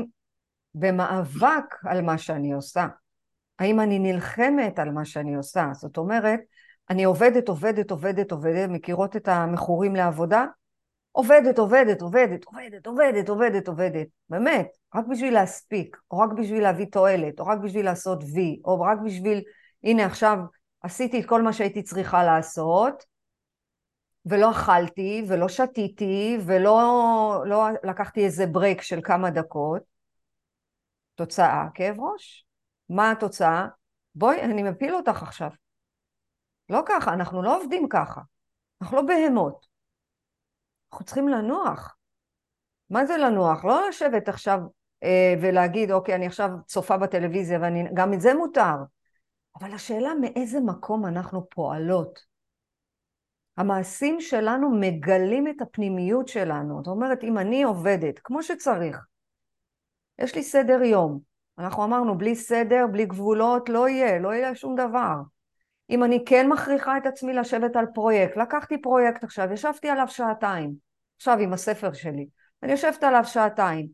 [0.74, 2.86] במאבק על מה שאני עושה,
[3.58, 5.70] האם אני נלחמת על מה שאני עושה?
[5.72, 6.40] זאת אומרת,
[6.90, 10.46] אני עובדת, עובדת, עובדת, עובדת, מכירות את המכורים לעבודה?
[11.12, 16.86] עובדת, עובדת, עובדת, עובדת, עובדת, עובדת, עובדת, באמת, רק בשביל להספיק, או רק בשביל להביא
[16.86, 19.42] תועלת, או רק בשביל לעשות וי, או רק בשביל,
[19.84, 20.38] הנה עכשיו
[20.82, 23.04] עשיתי את כל מה שהייתי צריכה לעשות,
[24.26, 29.82] ולא אכלתי, ולא שתיתי, ולא לא לקחתי איזה ברייק של כמה דקות.
[31.14, 32.46] תוצאה, כאב ראש.
[32.88, 33.66] מה התוצאה?
[34.14, 35.50] בואי, אני מפיל אותך עכשיו.
[36.68, 38.20] לא ככה, אנחנו לא עובדים ככה.
[38.82, 39.66] אנחנו לא בהמות.
[40.92, 41.96] אנחנו צריכים לנוח.
[42.90, 43.64] מה זה לנוח?
[43.64, 44.58] לא לשבת עכשיו
[45.02, 48.76] אה, ולהגיד, אוקיי, אני עכשיו צופה בטלוויזיה, וגם את זה מותר.
[49.60, 52.35] אבל השאלה מאיזה מקום אנחנו פועלות.
[53.56, 56.76] המעשים שלנו מגלים את הפנימיות שלנו.
[56.84, 59.04] זאת אומרת, אם אני עובדת כמו שצריך,
[60.18, 61.20] יש לי סדר יום,
[61.58, 65.14] אנחנו אמרנו, בלי סדר, בלי גבולות, לא יהיה, לא יהיה שום דבר.
[65.90, 70.74] אם אני כן מכריחה את עצמי לשבת על פרויקט, לקחתי פרויקט עכשיו, ישבתי עליו שעתיים,
[71.16, 72.26] עכשיו עם הספר שלי,
[72.62, 73.88] אני יושבת עליו שעתיים.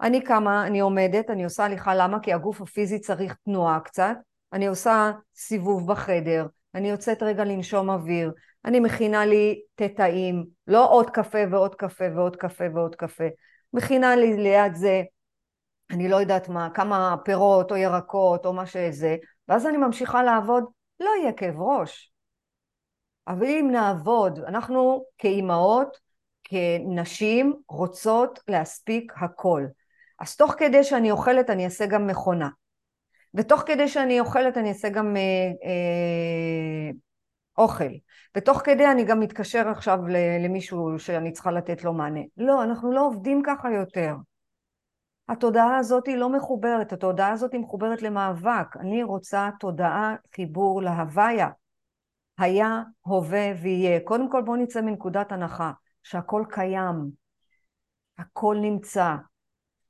[0.00, 2.20] אני קמה, אני עומדת, אני עושה הליכה, למה?
[2.20, 4.16] כי הגוף הפיזי צריך תנועה קצת,
[4.52, 8.32] אני עושה סיבוב בחדר, אני יוצאת רגע לנשום אוויר,
[8.64, 13.24] אני מכינה לי תטאים, לא עוד קפה ועוד קפה ועוד קפה ועוד קפה,
[13.72, 15.02] מכינה לי ליד זה,
[15.90, 19.16] אני לא יודעת מה, כמה פירות או ירקות או מה שזה,
[19.48, 20.64] ואז אני ממשיכה לעבוד,
[21.00, 22.12] לא יהיה כאב ראש.
[23.28, 25.96] אבל אם נעבוד, אנחנו כאימהות,
[26.44, 29.66] כנשים, רוצות להספיק הכל.
[30.18, 32.48] אז תוך כדי שאני אוכלת אני אעשה גם מכונה.
[33.34, 35.22] ותוך כדי שאני אוכלת אני אעשה גם אה,
[35.64, 36.90] אה,
[37.58, 37.92] אוכל.
[38.36, 39.98] ותוך כדי אני גם מתקשר עכשיו
[40.44, 42.20] למישהו שאני צריכה לתת לו מענה.
[42.36, 44.14] לא, אנחנו לא עובדים ככה יותר.
[45.28, 48.76] התודעה הזאת היא לא מחוברת, התודעה הזאת היא מחוברת למאבק.
[48.76, 51.48] אני רוצה תודעה, חיבור להוויה.
[52.38, 54.00] היה, הווה ויהיה.
[54.00, 57.10] קודם כל בואו נצא מנקודת הנחה שהכל קיים,
[58.18, 59.14] הכל נמצא,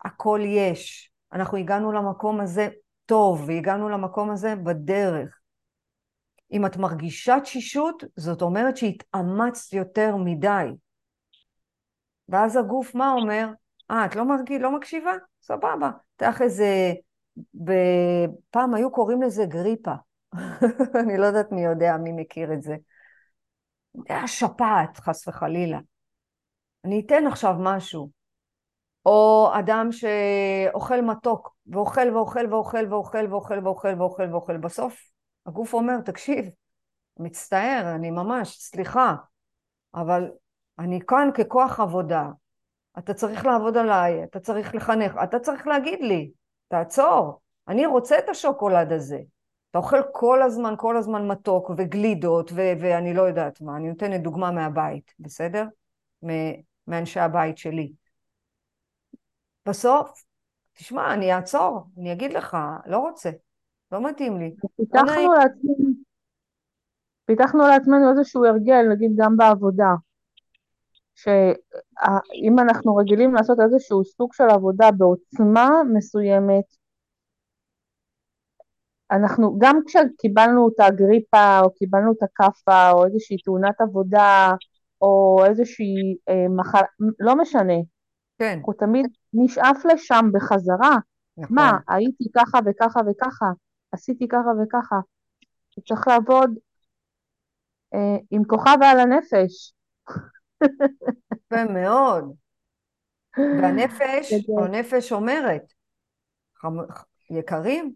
[0.04, 1.12] הכל יש.
[1.32, 2.68] אנחנו הגענו למקום הזה
[3.06, 5.37] טוב, והגענו למקום הזה בדרך.
[6.52, 10.66] אם את מרגישה תשישות, זאת אומרת שהתאמצת יותר מדי.
[12.28, 13.48] ואז הגוף מה אומר?
[13.90, 15.12] אה, את לא מרגיש, לא מקשיבה?
[15.42, 15.90] סבבה.
[16.16, 16.92] תלך איזה...
[18.50, 19.94] פעם היו קוראים לזה גריפה.
[21.04, 22.76] אני לא יודעת מי יודע, מי מכיר את זה.
[24.08, 25.78] זה השפעת, חס וחלילה.
[26.84, 28.10] אני אתן עכשיו משהו.
[29.06, 34.56] או אדם שאוכל מתוק, ואוכל ואוכל ואוכל ואוכל ואוכל ואוכל ואוכל ואוכל.
[34.56, 35.17] בסוף
[35.48, 36.44] הגוף אומר, תקשיב,
[37.18, 39.14] מצטער, אני ממש, סליחה,
[39.94, 40.30] אבל
[40.78, 42.30] אני כאן ככוח עבודה.
[42.98, 46.30] אתה צריך לעבוד עליי, אתה צריך לחנך, אתה צריך להגיד לי,
[46.68, 49.18] תעצור, אני רוצה את השוקולד הזה.
[49.70, 54.22] אתה אוכל כל הזמן, כל הזמן מתוק וגלידות ו- ואני לא יודעת מה, אני נותנת
[54.22, 55.64] דוגמה מהבית, בסדר?
[56.86, 57.92] מאנשי הבית שלי.
[59.66, 60.24] בסוף,
[60.72, 62.56] תשמע, אני אעצור, אני אגיד לך,
[62.86, 63.30] לא רוצה,
[63.92, 64.54] לא מתאים לי.
[64.76, 65.90] פיתחנו לעצמנו,
[67.24, 69.94] פיתחנו לעצמנו איזשהו הרגל, נגיד גם בעבודה,
[71.14, 76.64] שאם אנחנו רגילים לעשות איזשהו סוג של עבודה בעוצמה מסוימת,
[79.10, 84.52] אנחנו, גם כשקיבלנו את הגריפה, או קיבלנו את הכאפה, או איזושהי תאונת עבודה,
[85.02, 86.82] או איזושהי אה, מחלה,
[87.20, 87.78] לא משנה,
[88.38, 88.60] כן.
[88.62, 90.96] הוא תמיד נשאף לשם בחזרה.
[91.38, 91.56] נכון.
[91.56, 93.46] מה, הייתי ככה וככה וככה,
[93.92, 94.96] עשיתי ככה וככה.
[95.88, 96.50] צריך לעבוד
[97.94, 99.72] אה, עם כוכב על הנפש.
[101.34, 102.34] יפה מאוד.
[103.38, 104.32] והנפש,
[104.64, 105.62] הנפש אומרת,
[107.30, 107.92] יקרים,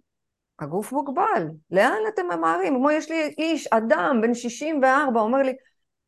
[0.58, 2.74] הגוף מוגבל, לאן אתם ממהרים?
[2.76, 5.52] כמו יש לי איש, אדם, בן 64, אומר לי,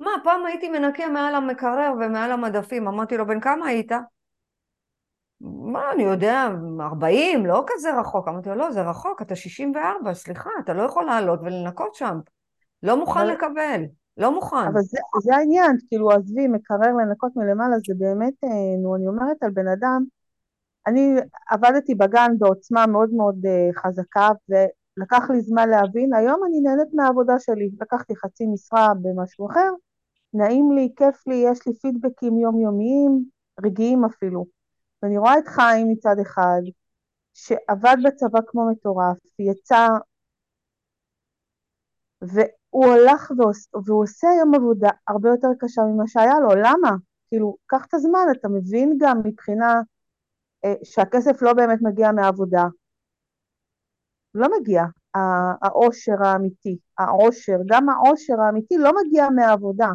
[0.00, 2.88] מה, פעם הייתי מנקה מעל המקרר ומעל המדפים.
[2.88, 3.92] אמרתי לו, בן כמה היית?
[5.44, 6.48] מה, אני יודע,
[6.80, 8.28] 40, לא כזה רחוק.
[8.28, 12.18] אמרתי לו, לא, זה רחוק, אתה 64, סליחה, אתה לא יכול לעלות ולנקות שם.
[12.82, 13.30] לא מוכן אבל...
[13.30, 13.82] לקבל,
[14.16, 14.56] לא מוכן.
[14.56, 19.42] אבל זה, זה העניין, כאילו, עזבי, מקרר לנקות מלמעלה, זה באמת, אה, נו, אני אומרת
[19.42, 20.04] על בן אדם,
[20.86, 21.14] אני
[21.50, 27.38] עבדתי בגן בעוצמה מאוד מאוד uh, חזקה, ולקח לי זמן להבין, היום אני נהנית מהעבודה
[27.38, 27.70] שלי.
[27.80, 29.70] לקחתי חצי משרה במשהו אחר,
[30.34, 33.24] נעים לי, כיף לי, יש לי פידבקים יומיומיים,
[33.64, 34.46] רגעיים אפילו.
[35.04, 36.60] ואני רואה את חיים מצד אחד,
[37.32, 39.86] שעבד בצבא כמו מטורף, יצא,
[42.22, 42.86] והוא
[43.38, 46.96] ועוש, והוא עושה היום עבודה הרבה יותר קשה ממה שהיה לו, למה?
[47.28, 49.80] כאילו, קח את הזמן, אתה מבין גם מבחינה
[50.64, 52.64] אה, שהכסף לא באמת מגיע מהעבודה.
[54.34, 54.82] לא מגיע,
[55.62, 59.88] העושר האמיתי, העושר, גם העושר האמיתי לא מגיע מהעבודה.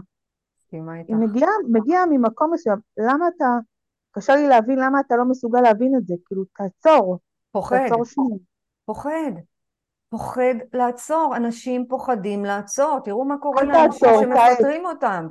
[1.08, 3.46] היא מגיעה מגיע ממקום מסוים, למה אתה
[4.12, 7.20] קשה לי להבין למה אתה לא מסוגל להבין את זה, כאילו תעצור.
[7.52, 7.78] פוחד.
[7.88, 8.38] תעצור שנייה.
[8.86, 9.32] פוחד.
[10.10, 15.28] פוחד לעצור, אנשים פוחדים לעצור, תראו מה קורה לאנשים שמפטרים אותם.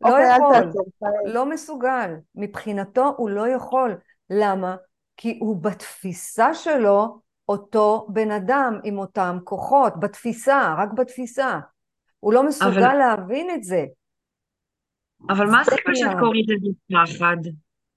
[0.00, 0.82] לא אוקיי, יכול,
[1.24, 2.14] לא מסוגל.
[2.34, 3.96] מבחינתו הוא לא יכול.
[4.30, 4.76] למה?
[5.16, 11.58] כי הוא בתפיסה שלו אותו בן אדם עם אותם כוחות, בתפיסה, רק בתפיסה.
[12.20, 12.94] הוא לא מסוגל אבל...
[12.94, 13.84] להבין את זה.
[15.30, 17.36] אבל מה הסיבה שאת קוראת לזה פחד?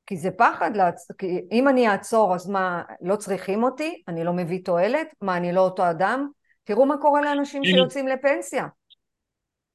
[0.08, 1.12] כי זה פחד, לעצ...
[1.18, 4.04] כי אם אני אעצור אז מה, לא צריכים אותי?
[4.08, 5.08] אני לא מביא תועלת?
[5.22, 6.28] מה, אני לא אותו אדם?
[6.64, 7.66] תראו מה קורה לאנשים.
[7.66, 8.68] שיוצאים לפנסיה.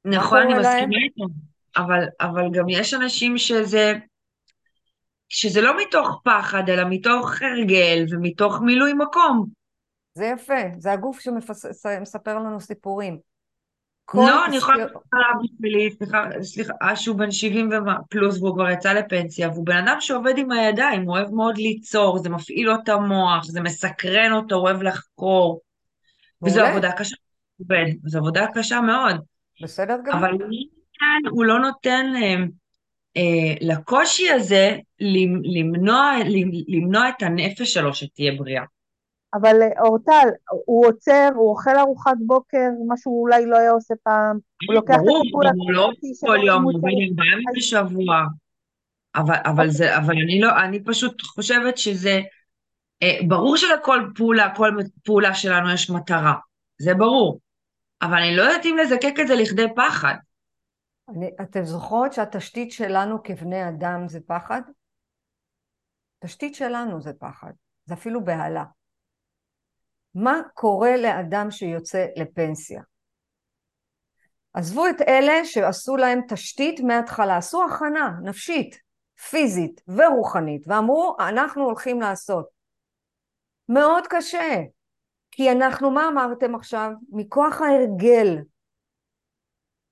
[0.04, 1.24] נכון, אני מסכימה איתו,
[1.76, 3.94] אבל, אבל גם יש אנשים שזה,
[5.28, 9.46] שזה לא מתוך פחד, אלא מתוך הרגל ומתוך מילוי מקום.
[10.14, 13.18] זה יפה, זה הגוף שמספר לנו סיפורים.
[14.14, 17.70] לא, אני יכולה להגיד לך בשבילי, סליחה, סליחה, אשו בן 70
[18.10, 22.18] פלוס והוא כבר יצא לפנסיה, והוא בן אדם שעובד עם הידיים, הוא אוהב מאוד ליצור,
[22.18, 25.60] זה מפעיל לו את המוח, זה מסקרן אותו, הוא אוהב לחקור.
[26.42, 27.16] וזו עבודה קשה,
[28.04, 29.16] זו עבודה קשה מאוד.
[29.62, 30.20] בסדר גמור.
[30.20, 30.38] אבל
[30.92, 32.50] כאן הוא לא נותן להם,
[33.16, 34.76] אה, לקושי הזה
[35.54, 36.12] למנוע,
[36.68, 38.64] למנוע את הנפש שלו שתהיה בריאה.
[39.34, 40.28] אבל אה, אורטל,
[40.66, 44.94] הוא עוצר, הוא אוכל ארוחת בוקר, מה שהוא אולי לא היה עושה פעם, הוא לוקח
[44.94, 45.90] את הטיפול ברור, לא
[46.20, 48.24] כל יום, הוא עובד ימים בשבוע.
[49.14, 49.68] אבל, אבל.
[49.68, 52.20] זה, אבל אני, לא, אני פשוט חושבת שזה,
[53.02, 54.70] אה, ברור שלכל פעולה, כל
[55.04, 56.34] פעולה שלנו יש מטרה,
[56.78, 57.40] זה ברור.
[58.02, 60.14] אבל אני לא יודעת אם לזקק את זה לכדי פחד.
[61.08, 64.60] אני, אתם זוכרות שהתשתית שלנו כבני אדם זה פחד?
[66.24, 67.52] תשתית שלנו זה פחד,
[67.84, 68.64] זה אפילו בהלה.
[70.14, 72.82] מה קורה לאדם שיוצא לפנסיה?
[74.54, 78.78] עזבו את אלה שעשו להם תשתית מההתחלה, עשו הכנה נפשית,
[79.30, 82.46] פיזית ורוחנית, ואמרו, אנחנו הולכים לעשות.
[83.68, 84.56] מאוד קשה,
[85.30, 86.90] כי אנחנו, מה אמרתם עכשיו?
[87.10, 88.38] מכוח ההרגל.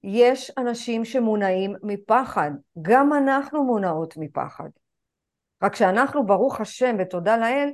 [0.02, 2.50] יש אנשים שמונעים מפחד,
[2.82, 4.68] גם אנחנו מונעות מפחד.
[5.62, 7.70] רק שאנחנו, ברוך השם ותודה לאל,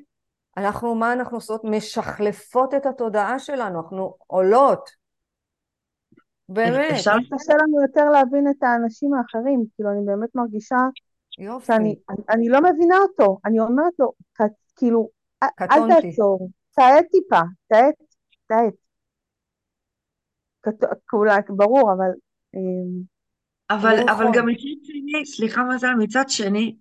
[0.57, 1.61] אנחנו, מה אנחנו עושות?
[1.65, 4.91] משחלפות את התודעה שלנו, אנחנו עולות.
[6.49, 6.91] באמת.
[6.91, 10.77] אפשר קשה לנו יותר להבין את האנשים האחרים, כאילו אני באמת מרגישה
[11.39, 11.67] יופי.
[11.67, 14.13] שאני אני, אני לא מבינה אותו, אני אומרת לו,
[14.77, 15.09] כאילו,
[15.57, 15.95] קטונתי.
[15.95, 17.95] אל תעצור, תאט טיפה, תאט,
[18.47, 18.75] תאט.
[21.11, 22.11] כולה, ברור, אבל...
[22.55, 23.15] אמ,
[23.71, 26.77] אבל, לא אבל גם מצד שני, סליחה מזל, מצד שני,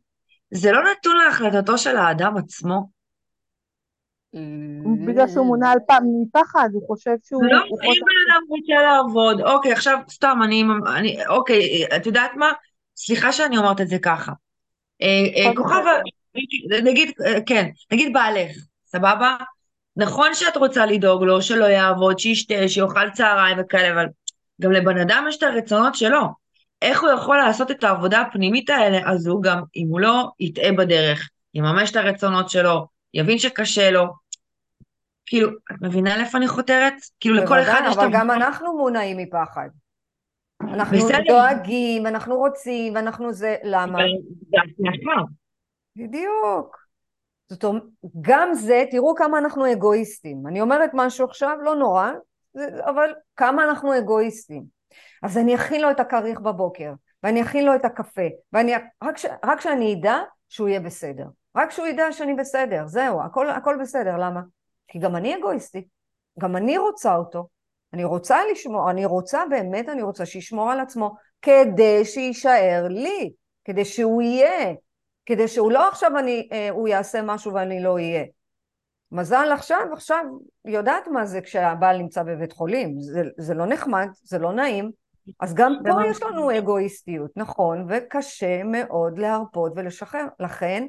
[0.52, 2.90] זה לא נתון להחלטתו של האדם עצמו.
[5.08, 7.44] בגלל שהוא מונה על פעם מפחד, הוא חושב שהוא...
[7.44, 10.64] לא, אם בן אדם רוצה לעבוד, אוקיי, עכשיו סתם, אני,
[10.96, 12.52] אני, אוקיי, את יודעת מה?
[12.98, 14.32] סליחה שאני אומרת את זה ככה.
[15.02, 15.84] אה, אה, כוכב,
[16.84, 18.52] נגיד, אה, כן, נגיד בעלך,
[18.86, 19.36] סבבה?
[19.96, 24.06] נכון שאת רוצה לדאוג לו, שלא יעבוד, שישתה, שיאכל צהריים וכאלה, אבל
[24.62, 26.22] גם לבן אדם יש את הרצונות שלו.
[26.82, 31.30] איך הוא יכול לעשות את העבודה הפנימית האלה הזו גם אם הוא לא יטעה בדרך,
[31.54, 34.23] יממש את הרצונות שלו, יבין שקשה לו,
[35.26, 36.94] כאילו, את מבינה לאיפה אני חותרת?
[37.20, 38.00] כאילו לכל אחד יש את...
[38.00, 39.70] אבל גם אנחנו מונעים מפחד.
[40.62, 44.00] אנחנו דואגים, אנחנו רוצים, אנחנו זה, למה?
[45.96, 46.78] בדיוק.
[47.50, 47.84] זאת אומרת,
[48.22, 50.48] גם זה, תראו כמה אנחנו אגואיסטים.
[50.48, 52.12] אני אומרת משהו עכשיו, לא נורא,
[52.86, 54.64] אבל כמה אנחנו אגואיסטים.
[55.24, 58.74] אז אני אכין לו את הכריך בבוקר, ואני אכין לו את הקפה, ואני...
[59.04, 59.26] רק, ש...
[59.46, 60.18] רק שאני אדע
[60.50, 61.26] שהוא יהיה בסדר.
[61.56, 64.42] רק שהוא ידע שאני בסדר, זהו, הכל, הכל בסדר, למה?
[64.94, 65.88] כי גם אני אגואיסטית,
[66.40, 67.48] גם אני רוצה אותו,
[67.94, 73.34] אני רוצה לשמור, אני רוצה, באמת אני רוצה שישמור על עצמו, כדי שיישאר לי,
[73.66, 74.74] כדי שהוא יהיה,
[75.26, 78.24] כדי שהוא לא עכשיו אני, אה, הוא יעשה משהו ואני לא אהיה.
[79.12, 80.26] מזל עכשיו, עכשיו,
[80.66, 84.92] יודעת מה זה כשהבעל נמצא בבית חולים, זה, זה לא נחמד, זה לא נעים,
[85.40, 90.26] אז גם פה יש לנו אגואיסטיות, נכון, וקשה מאוד להרפות ולשחרר.
[90.40, 90.88] לכן,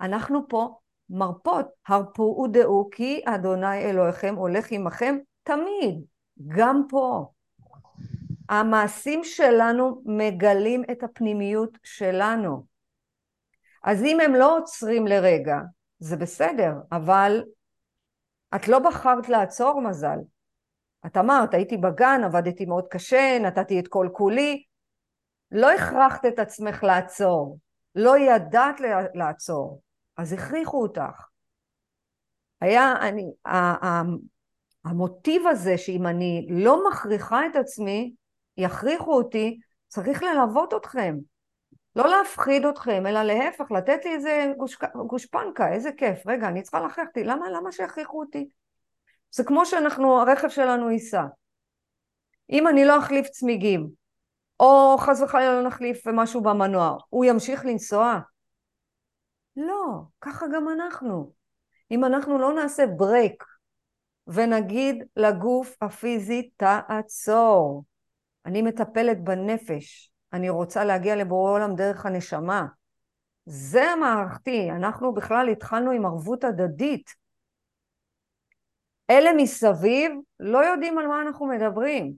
[0.00, 0.74] אנחנו פה
[1.10, 6.04] מרפות, הרפו ודעו כי אדוני אלוהיכם הולך עמכם תמיד,
[6.48, 7.26] גם פה.
[8.48, 12.66] המעשים שלנו מגלים את הפנימיות שלנו.
[13.84, 15.58] אז אם הם לא עוצרים לרגע,
[15.98, 17.42] זה בסדר, אבל
[18.54, 20.18] את לא בחרת לעצור מזל.
[21.06, 24.62] את אמרת, הייתי בגן, עבדתי מאוד קשה, נתתי את כל כולי.
[25.50, 27.58] לא הכרחת את עצמך לעצור,
[27.94, 28.80] לא ידעת
[29.14, 29.80] לעצור.
[30.16, 31.28] אז הכריחו אותך.
[32.60, 33.32] היה, אני,
[34.84, 38.14] המוטיב הזה שאם אני לא מכריחה את עצמי,
[38.56, 41.16] יכריחו אותי, צריך ללוות אתכם.
[41.96, 44.76] לא להפחיד אתכם, אלא להפך, לתת לי איזה גוש,
[45.06, 46.26] גושפנקה, איזה כיף.
[46.26, 48.48] רגע, אני צריכה להכריח אותי, למה, למה שיכריחו אותי?
[49.30, 51.24] זה כמו שאנחנו, הרכב שלנו ייסע.
[52.50, 53.88] אם אני לא אחליף צמיגים,
[54.60, 58.18] או חס וחלילה לא נחליף משהו במנוע, הוא ימשיך לנסוע?
[59.56, 61.32] לא, ככה גם אנחנו.
[61.90, 63.44] אם אנחנו לא נעשה ברייק
[64.26, 67.84] ונגיד לגוף הפיזי תעצור,
[68.46, 72.66] אני מטפלת בנפש, אני רוצה להגיע לבורא עולם דרך הנשמה.
[73.46, 77.14] זה המערכתי, אנחנו בכלל התחלנו עם ערבות הדדית.
[79.10, 82.14] אלה מסביב לא יודעים על מה אנחנו מדברים.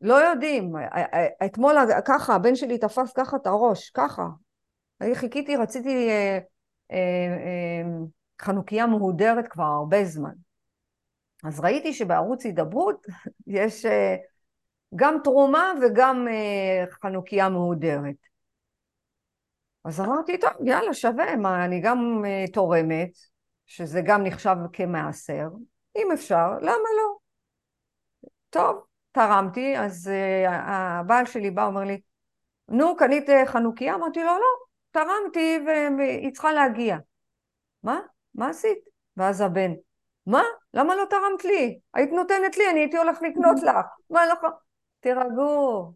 [0.00, 0.72] לא יודעים.
[1.44, 4.26] אתמול ככה, הבן שלי תפס ככה את הראש, ככה.
[5.04, 6.38] אני חיכיתי, רציתי אה,
[6.90, 7.88] אה, אה,
[8.42, 10.34] חנוכיה מהודרת כבר הרבה זמן.
[11.44, 13.06] אז ראיתי שבערוץ הידברות
[13.46, 14.16] יש אה,
[14.94, 18.14] גם תרומה וגם אה, חנוכיה מהודרת.
[19.84, 23.10] אז אמרתי, טוב, יאללה, שווה, מה, אני גם אה, תורמת,
[23.66, 25.48] שזה גם נחשב כמעשר,
[25.96, 27.16] אם אפשר, למה לא?
[28.50, 32.00] טוב, תרמתי, אז uh, הבעל שלי בא, אומר לי,
[32.68, 33.94] נו, קנית חנוכיה?
[33.94, 34.63] אמרתי לו, לא,
[34.94, 35.58] תרמתי
[35.98, 36.96] והיא צריכה להגיע.
[37.82, 38.00] מה?
[38.34, 38.78] מה עשית?
[39.16, 39.72] ואז הבן,
[40.26, 40.42] מה?
[40.74, 41.78] למה לא תרמת לי?
[41.94, 43.86] היית נותנת לי, אני הייתי הולך לקנות לך.
[44.10, 44.34] מה לא...
[45.00, 45.92] תירגעו,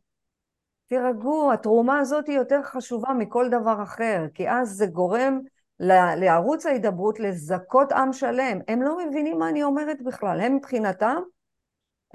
[0.87, 5.41] תירגעו, התרומה הזאת היא יותר חשובה מכל דבר אחר, כי אז זה גורם
[6.17, 8.59] לערוץ ההידברות לזכות עם שלם.
[8.69, 11.23] הם לא מבינים מה אני אומרת בכלל, הם מבחינתם,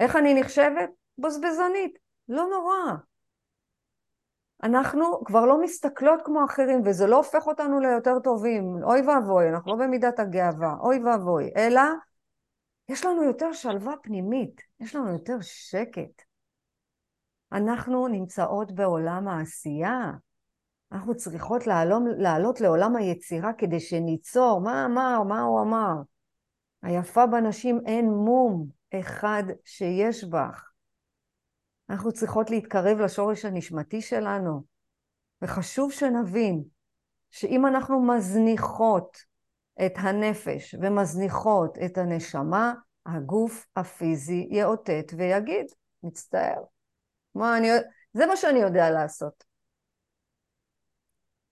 [0.00, 0.90] איך אני נחשבת?
[1.18, 1.98] בזבזנית.
[2.28, 2.94] לא נורא.
[4.62, 8.84] אנחנו כבר לא מסתכלות כמו אחרים, וזה לא הופך אותנו ליותר טובים.
[8.84, 11.50] אוי ואבוי, אנחנו לא במידת הגאווה, אוי ואבוי.
[11.56, 11.82] אלא,
[12.88, 16.22] יש לנו יותר שלווה פנימית, יש לנו יותר שקט.
[17.52, 20.12] אנחנו נמצאות בעולם העשייה.
[20.92, 24.60] אנחנו צריכות לעלות, לעלות לעולם היצירה כדי שניצור.
[24.60, 25.22] מה אמר?
[25.22, 25.94] מה הוא אמר?
[26.82, 28.66] היפה בנשים אין מום
[28.98, 30.73] אחד שיש בך.
[31.90, 34.62] אנחנו צריכות להתקרב לשורש הנשמתי שלנו.
[35.42, 36.64] וחשוב שנבין
[37.30, 39.18] שאם אנחנו מזניחות
[39.86, 42.74] את הנפש ומזניחות את הנשמה,
[43.06, 45.66] הגוף הפיזי יאותת ויגיד,
[46.02, 46.62] מצטער.
[47.34, 47.68] מה אני...
[48.12, 49.44] זה מה שאני יודע לעשות.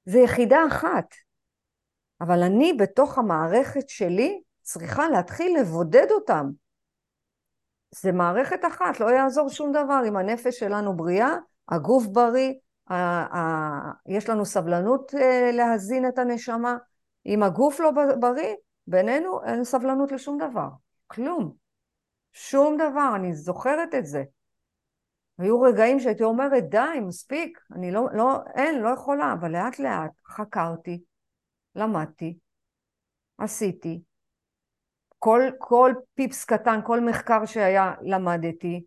[0.05, 1.14] זה יחידה אחת,
[2.20, 6.51] אבל אני בתוך המערכת שלי צריכה להתחיל לבודד אותם.
[7.95, 11.36] זה מערכת אחת, לא יעזור שום דבר אם הנפש שלנו בריאה,
[11.68, 12.53] הגוף בריא,
[14.07, 16.76] יש לנו סבלנות אה, להזין את הנשמה.
[17.26, 17.90] אם הגוף לא
[18.20, 18.55] בריא,
[18.86, 20.68] בינינו אין סבלנות לשום דבר.
[21.07, 21.53] כלום.
[22.32, 24.22] שום דבר, אני זוכרת את זה.
[25.38, 30.11] היו רגעים שהייתי אומרת, די, מספיק, אני לא, לא, אין, לא יכולה, אבל לאט לאט
[30.26, 31.03] חקרתי,
[31.74, 32.38] למדתי,
[33.38, 34.03] עשיתי,
[35.25, 38.85] כל, כל פיפס קטן, כל מחקר שהיה, למדתי,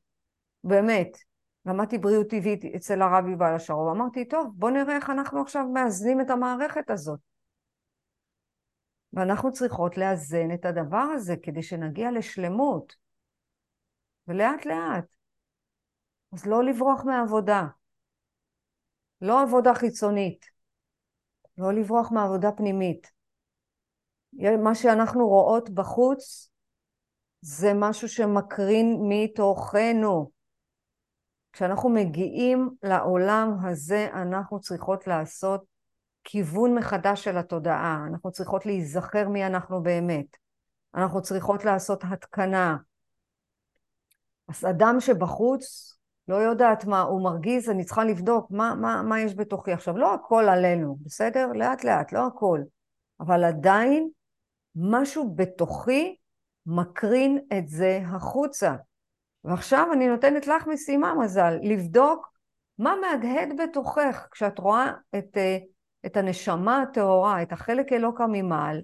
[0.63, 1.17] באמת.
[1.65, 3.95] למדתי בריאות טבעית אצל הרב יובל השרוב.
[3.95, 7.19] אמרתי, טוב, בוא נראה איך אנחנו עכשיו מאזנים את המערכת הזאת.
[9.13, 12.95] ואנחנו צריכות לאזן את הדבר הזה כדי שנגיע לשלמות.
[14.27, 15.05] ולאט לאט.
[16.33, 17.63] אז לא לברוח מהעבודה.
[19.21, 20.45] לא עבודה חיצונית.
[21.57, 23.14] לא לברוח מעבודה פנימית.
[24.63, 26.51] מה שאנחנו רואות בחוץ
[27.41, 30.31] זה משהו שמקרין מתוכנו.
[31.53, 35.65] כשאנחנו מגיעים לעולם הזה, אנחנו צריכות לעשות
[36.23, 38.05] כיוון מחדש של התודעה.
[38.07, 40.25] אנחנו צריכות להיזכר מי אנחנו באמת.
[40.95, 42.77] אנחנו צריכות לעשות התקנה.
[44.47, 45.95] אז אדם שבחוץ
[46.27, 49.71] לא יודעת מה הוא מרגיז, אני צריכה לבדוק מה, מה, מה יש בתוכי.
[49.71, 51.47] עכשיו, לא הכל עלינו, בסדר?
[51.47, 52.59] לאט לאט, לא הכל.
[53.19, 54.09] אבל עדיין
[54.75, 56.15] משהו בתוכי
[56.65, 58.75] מקרין את זה החוצה.
[59.43, 62.35] ועכשיו אני נותנת לך משימה, מזל, לבדוק
[62.79, 65.57] מה מהדהד בתוכך כשאת רואה את, אה,
[66.05, 68.81] את הנשמה הטהורה, את החלק אלוקא ממעל,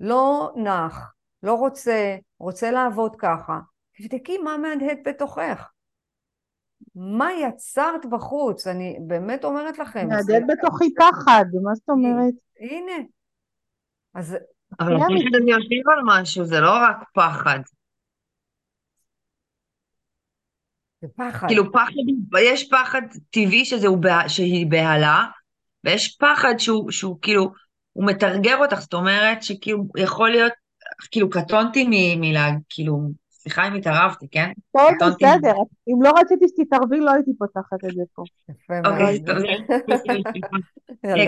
[0.00, 1.12] לא נח,
[1.42, 3.58] לא רוצה, רוצה לעבוד ככה.
[3.92, 5.70] תבדקי מה מהדהד בתוכך.
[6.94, 8.66] מה יצרת בחוץ?
[8.66, 10.08] אני באמת אומרת לכם.
[10.08, 12.34] מהדהד בתוכי פחד, מה זאת אומרת?
[12.60, 13.06] הנה.
[14.14, 14.36] אז
[14.80, 17.58] אבל הפחד הזה יושב על משהו, זה לא רק פחד.
[21.02, 21.46] זה פחד.
[21.48, 21.92] כאילו פחד,
[22.40, 23.98] יש פחד טבעי שזה הוא,
[24.28, 25.24] שהיא בהלה,
[25.84, 27.52] ויש פחד שהוא, שהוא כאילו,
[27.92, 30.52] הוא מתרגר אותך, זאת אומרת שכאילו יכול להיות,
[31.10, 31.86] כאילו קטונתי
[32.20, 33.10] מלהג, כאילו,
[33.50, 34.50] סליחה אם התערבתי, כן?
[34.72, 35.52] טוב, בסדר,
[35.88, 38.22] אם לא רציתי שתתערבי לא הייתי פותחת את זה פה.
[38.48, 39.44] יפה אוקיי, מאוד.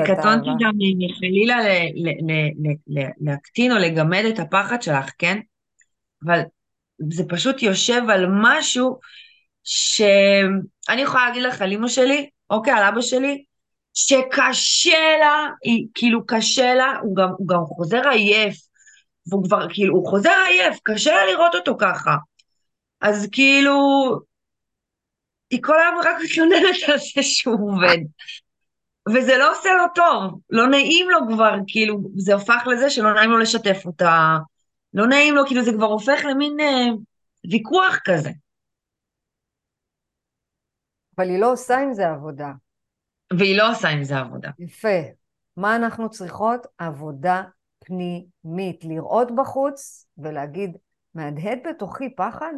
[0.07, 0.73] קטונתי גם
[1.19, 1.59] חלילה
[3.21, 5.39] להקטין או לגמד את הפחד שלך, כן?
[6.27, 6.41] אבל
[7.13, 8.99] זה פשוט יושב על משהו
[9.65, 13.45] שאני יכולה להגיד לך על אמא שלי, אוקיי, על אבא שלי,
[13.95, 18.57] שקשה לה, היא, כאילו קשה לה, הוא גם, הוא גם חוזר עייף,
[19.27, 22.17] והוא כבר, כאילו, הוא חוזר עייף, קשה לה לראות אותו ככה.
[23.01, 23.75] אז כאילו,
[25.51, 27.99] היא כל היום רק מתלוננת על זה שהוא עובד.
[29.09, 33.31] וזה לא עושה לו טוב, לא נעים לו כבר, כאילו, זה הופך לזה שלא נעים
[33.31, 34.37] לו לשתף אותה,
[34.95, 36.95] לא נעים לו, כאילו זה כבר הופך למין אה,
[37.51, 38.31] ויכוח כזה.
[41.17, 42.53] אבל היא לא עושה עם זה עבודה.
[43.39, 44.51] והיא לא עושה עם זה עבודה.
[44.59, 44.99] יפה.
[45.57, 46.67] מה אנחנו צריכות?
[46.79, 47.43] עבודה
[47.85, 48.85] פנימית.
[48.85, 50.77] לראות בחוץ ולהגיד,
[51.15, 52.53] מהדהד בתוכי פחד?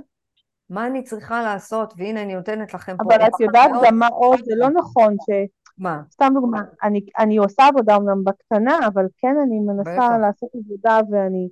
[0.70, 1.94] מה אני צריכה לעשות?
[1.96, 3.04] והנה אני נותנת לכם פה...
[3.14, 5.30] אבל את יודעת גם מה עוד, זה לא נכון ש...
[5.78, 6.02] מה?
[6.10, 10.16] סתם דוגמה, אני, אני עושה עבודה אומנם בקטנה, אבל כן אני מנסה בטח.
[10.20, 11.48] לעשות עבודה ואני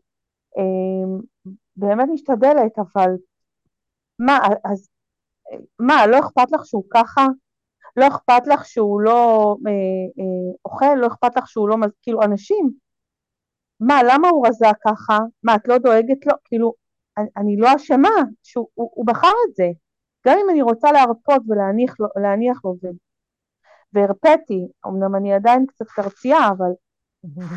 [0.58, 1.18] אה,
[1.76, 3.10] באמת משתדלת, אבל
[4.18, 4.88] מה, אז
[5.78, 7.26] מה, לא אכפת לך שהוא ככה?
[7.96, 10.94] לא אכפת לך שהוא לא אה, אה, אוכל?
[10.94, 12.70] לא אכפת לך שהוא לא, כאילו אנשים,
[13.86, 15.18] מה, למה הוא רזה ככה?
[15.42, 16.32] מה, את לא דואגת לו?
[16.44, 16.74] כאילו,
[17.18, 18.08] אני, אני לא אשמה
[18.42, 19.70] שהוא הוא, הוא בחר את זה.
[20.26, 22.86] גם אם אני רוצה להרפות ולהניח לו, להניח לו ו,
[23.92, 26.70] והרפאתי, אמנם אני עדיין קצת קרצייה, אבל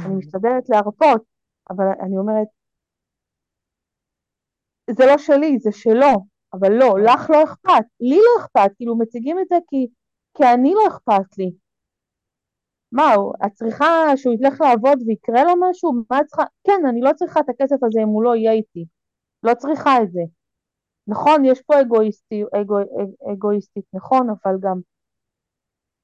[0.05, 1.23] אני משתדלת להרפות,
[1.69, 2.47] אבל אני אומרת,
[4.89, 9.39] זה לא שלי, זה שלו, אבל לא, לך לא אכפת, לי לא אכפת, כאילו מציגים
[9.39, 9.87] את זה כי,
[10.37, 11.51] כי אני לא אכפת לי.
[12.95, 13.85] מה, הוא- את צריכה
[14.15, 15.93] שהוא ילך לעבוד ויקרה לו משהו?
[16.09, 16.43] מה את צריכה?
[16.63, 18.85] כן, אני לא צריכה את הכסף הזה אם הוא לא יהיה איתי.
[19.43, 20.21] לא צריכה את זה.
[21.07, 24.79] נכון, יש פה אגואיסטי, אגו, אג, אגואיסטית, נכון, אבל גם,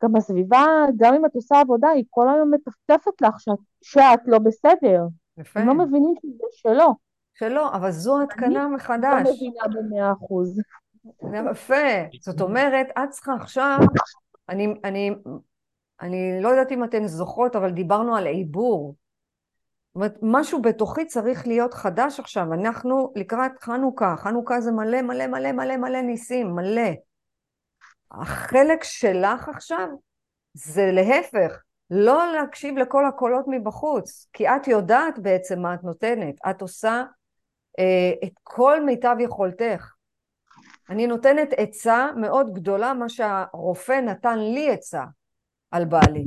[0.04, 0.66] גם הסביבה,
[0.98, 5.04] גם אם את עושה עבודה, היא כל היום מטפטפת לך שאת, שאת לא בסדר.
[5.38, 5.60] יפה.
[5.60, 6.96] הם לא מבינים שזה שלו.
[7.34, 9.28] שלא, אבל זו התקנה לא מחדש.
[9.36, 10.60] מבינה במאה אחוז.
[11.52, 11.76] יפה.
[12.22, 13.78] זאת אומרת, את צריכה עכשיו,
[14.50, 15.12] אני, אני,
[16.02, 18.95] אני לא יודעת אם אתן זוכרות, אבל דיברנו על עיבור.
[19.88, 22.54] זאת אומרת, משהו בתוכי צריך להיות חדש עכשיו.
[22.54, 26.91] אנחנו לקראת חנוכה, חנוכה זה מלא מלא מלא מלא מלא ניסים, מלא.
[28.12, 29.88] החלק שלך עכשיו
[30.54, 36.36] זה להפך, לא להקשיב לכל הקולות מבחוץ, כי את יודעת בעצם מה את נותנת.
[36.49, 37.04] את עושה
[37.80, 39.93] אה, את כל מיטב יכולתך.
[40.89, 45.04] אני נותנת עצה מאוד גדולה, מה שהרופא נתן לי עצה
[45.72, 46.24] על בעלי.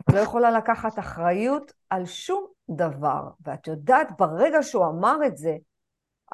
[0.00, 5.56] את לא יכולה לקחת אחריות על שום דבר, ואת יודעת, ברגע שהוא אמר את זה,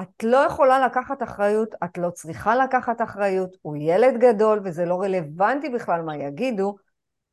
[0.02, 5.00] את לא יכולה לקחת אחריות, את לא צריכה לקחת אחריות, הוא ילד גדול וזה לא
[5.00, 6.76] רלוונטי בכלל מה יגידו,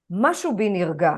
[0.10, 1.16] משהו בי נרגע.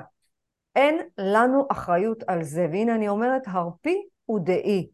[0.76, 4.88] אין לנו אחריות על זה, והנה אני אומרת, הרפי ודעי.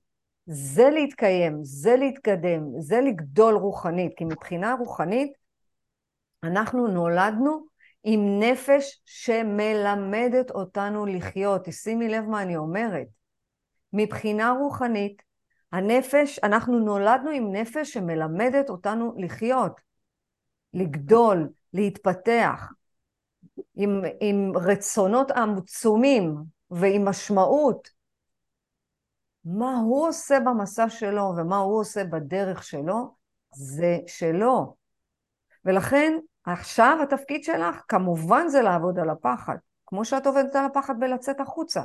[0.45, 5.33] זה להתקיים, זה להתקדם, זה לגדול רוחנית, כי מבחינה רוחנית
[6.43, 7.65] אנחנו נולדנו
[8.03, 11.65] עם נפש שמלמדת אותנו לחיות.
[11.65, 13.07] תשימי לב מה אני אומרת.
[13.93, 15.21] מבחינה רוחנית,
[15.71, 19.81] הנפש, אנחנו נולדנו עם נפש שמלמדת אותנו לחיות,
[20.73, 22.71] לגדול, להתפתח,
[23.75, 26.35] עם, עם רצונות עצומים
[26.71, 27.89] ועם משמעות.
[29.45, 33.15] מה הוא עושה במסע שלו ומה הוא עושה בדרך שלו,
[33.55, 34.75] זה שלו.
[35.65, 36.13] ולכן
[36.45, 41.81] עכשיו התפקיד שלך כמובן זה לעבוד על הפחד, כמו שאת עובדת על הפחד בלצאת החוצה.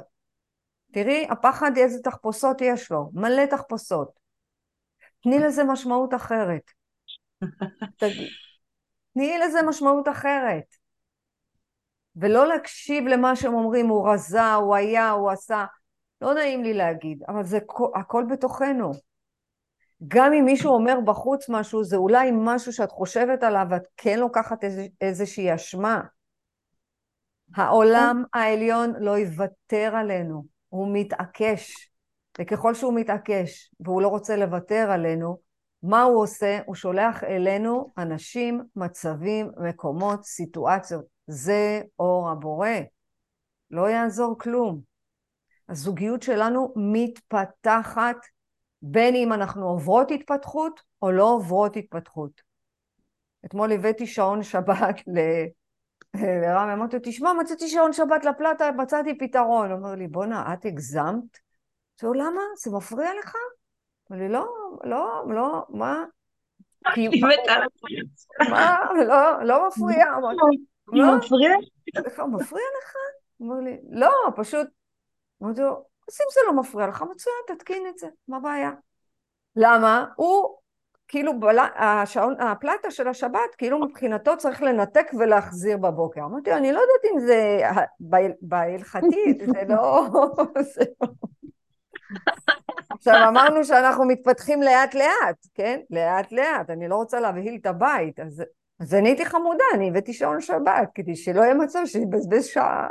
[0.92, 4.08] תראי, הפחד איזה תחפושות יש לו, מלא תחפושות.
[5.22, 6.70] תני לזה משמעות אחרת.
[9.14, 10.64] תני לזה משמעות אחרת.
[12.16, 15.64] ולא להקשיב למה שהם אומרים, הוא רזה, הוא היה, הוא עשה.
[16.20, 17.58] לא נעים לי להגיד, אבל זה
[17.94, 18.92] הכל בתוכנו.
[20.08, 24.64] גם אם מישהו אומר בחוץ משהו, זה אולי משהו שאת חושבת עליו ואת כן לוקחת
[24.64, 26.00] איז, איזושהי אשמה.
[27.54, 31.90] העולם העליון לא יוותר עלינו, הוא מתעקש.
[32.40, 35.38] וככל שהוא מתעקש והוא לא רוצה לוותר עלינו,
[35.82, 36.58] מה הוא עושה?
[36.66, 41.04] הוא שולח אלינו אנשים, מצבים, מקומות, סיטואציות.
[41.26, 42.68] זה אור הבורא.
[43.70, 44.80] לא יעזור כלום.
[45.68, 48.16] הזוגיות שלנו מתפתחת
[48.82, 52.48] בין אם אנחנו עוברות התפתחות או לא עוברות התפתחות.
[53.44, 54.96] אתמול הבאתי שעון שבת
[56.14, 59.70] לרם, אמרתי לו, תשמע, מצאתי שעון שבת לפלטה, מצאתי פתרון.
[59.70, 61.38] הוא אומר לי, בואנה, את הגזמת?
[62.02, 62.40] אמרתי לו, למה?
[62.56, 63.34] זה מפריע לך?
[64.10, 64.46] אמר לי, לא,
[64.84, 66.04] לא, לא, מה?
[67.48, 68.78] על מה?
[69.08, 70.04] לא, לא מפריע.
[70.18, 70.40] אמרתי,
[70.92, 71.16] היא לא?
[72.26, 72.94] מפריע לך?
[73.40, 74.66] אומר לי, לא, פשוט...
[75.42, 78.70] אמרתי לו, אז אם זה לא מפריע לך, מצוין, תתקין את זה, מה הבעיה?
[79.56, 80.06] למה?
[80.16, 80.56] הוא,
[81.08, 81.58] כאילו, בל...
[81.76, 86.24] השעון, הפלטה של השבת, כאילו מבחינתו צריך לנתק ולהחזיר בבוקר.
[86.24, 87.60] אמרתי אני לא יודעת אם זה
[88.00, 90.06] ב- בהלכתי, זה לא...
[90.60, 91.08] זה לא...
[92.90, 95.80] עכשיו אמרנו שאנחנו מתפתחים לאט לאט, כן?
[95.90, 98.44] לאט לאט, אני לא רוצה להבהיל את הבית, אז,
[98.80, 102.88] אז אני הייתי חמודה, אני הבאתי שעון שבת, כדי שלא יהיה מצב שיבזבז שעה.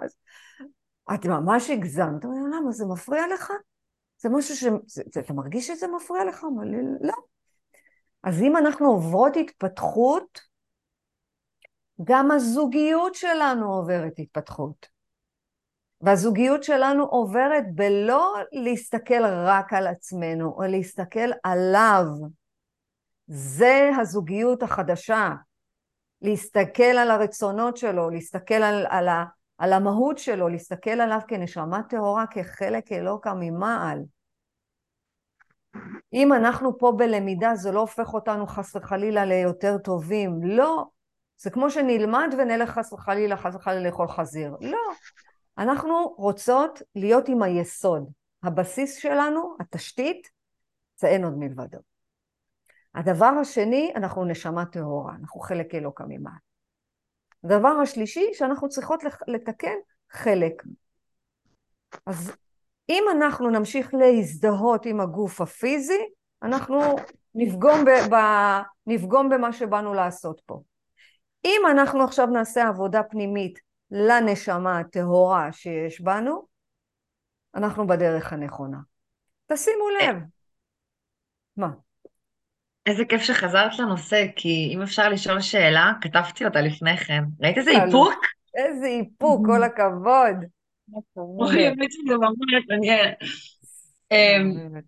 [1.14, 3.52] את ממש הגזמת, אמרתי, למה, זה מפריע לך?
[4.18, 4.64] זה משהו ש...
[4.86, 6.44] זה, אתה מרגיש שזה מפריע לך?
[6.44, 7.14] אמר לי, לא.
[8.24, 10.42] אז אם אנחנו עוברות התפתחות,
[12.04, 14.88] גם הזוגיות שלנו עוברת התפתחות.
[16.02, 22.06] והזוגיות שלנו עוברת בלא להסתכל רק על עצמנו, או להסתכל עליו.
[23.28, 25.30] זה הזוגיות החדשה.
[26.22, 29.26] להסתכל על הרצונות שלו, להסתכל על, על, ה,
[29.58, 34.00] על המהות שלו, להסתכל עליו כנשמה טהורה, כחלק אלוקה ממעל.
[36.14, 40.40] אם אנחנו פה בלמידה, זה לא הופך אותנו חס וחלילה ליותר טובים.
[40.44, 40.86] לא.
[41.38, 44.56] זה כמו שנלמד ונלך חס וחלילה, חס וחלילה לאכול חזיר.
[44.62, 44.92] לא.
[45.58, 48.10] אנחנו רוצות להיות עם היסוד.
[48.44, 50.30] הבסיס שלנו, התשתית,
[51.00, 51.78] זה אין עוד מלבדו.
[52.96, 56.47] הדבר השני, אנחנו נשמה טהורה, אנחנו חלק אלוקא ממעל.
[57.44, 59.76] הדבר השלישי, שאנחנו צריכות לתקן
[60.12, 60.64] חלק.
[62.06, 62.32] אז
[62.90, 66.06] אם אנחנו נמשיך להזדהות עם הגוף הפיזי,
[66.44, 66.80] אנחנו
[67.36, 68.18] נפגום, ב, ב,
[68.88, 70.62] נפגום במה שבאנו לעשות פה.
[71.46, 73.60] אם אנחנו עכשיו נעשה עבודה פנימית
[73.92, 76.48] לנשמה הטהורה שיש בנו,
[77.56, 78.78] אנחנו בדרך הנכונה.
[79.48, 80.16] תשימו לב.
[81.58, 81.70] מה?
[82.88, 87.24] איזה כיף שחזרת לנושא, כי אם אפשר לשאול שאלה, כתבתי אותה לפני כן.
[87.42, 88.14] ראית איזה איפוק?
[88.56, 90.36] איזה איפוק, כל הכבוד.
[91.18, 93.14] אוי, האמת שזה ממש מעניין.
[94.12, 94.80] אמ,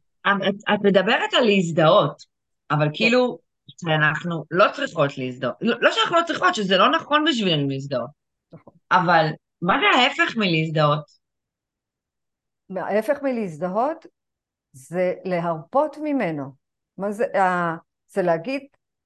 [0.73, 2.23] את מדברת על להזדהות,
[2.71, 2.91] אבל כן.
[2.95, 3.39] כאילו,
[3.81, 5.55] שאנחנו לא צריכות להזדהות.
[5.61, 8.09] לא, לא שאנחנו לא צריכות, שזה לא נכון בשבילנו להזדהות.
[8.53, 8.73] נכון.
[8.91, 9.25] אבל
[9.61, 11.03] מה זה ההפך מלהזדהות?
[12.75, 14.05] ההפך מלהזדהות
[14.71, 16.51] זה להרפות ממנו.
[16.97, 17.25] מה זה,
[18.11, 18.61] זה להגיד,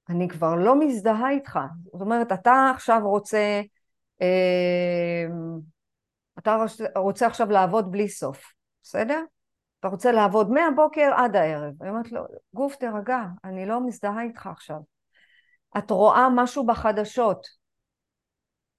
[0.10, 1.60] אני כבר לא מזדהה איתך.
[1.92, 3.62] זאת אומרת, אתה עכשיו רוצה,
[4.22, 5.26] אה,
[6.40, 9.24] אתה רוצה עכשיו לעבוד בלי סוף, בסדר?
[9.80, 11.74] אתה רוצה לעבוד מהבוקר עד הערב.
[11.82, 12.24] אני אומרת לו,
[12.54, 14.78] גוף תירגע, אני לא מזדהה איתך עכשיו.
[15.78, 17.48] את רואה משהו בחדשות,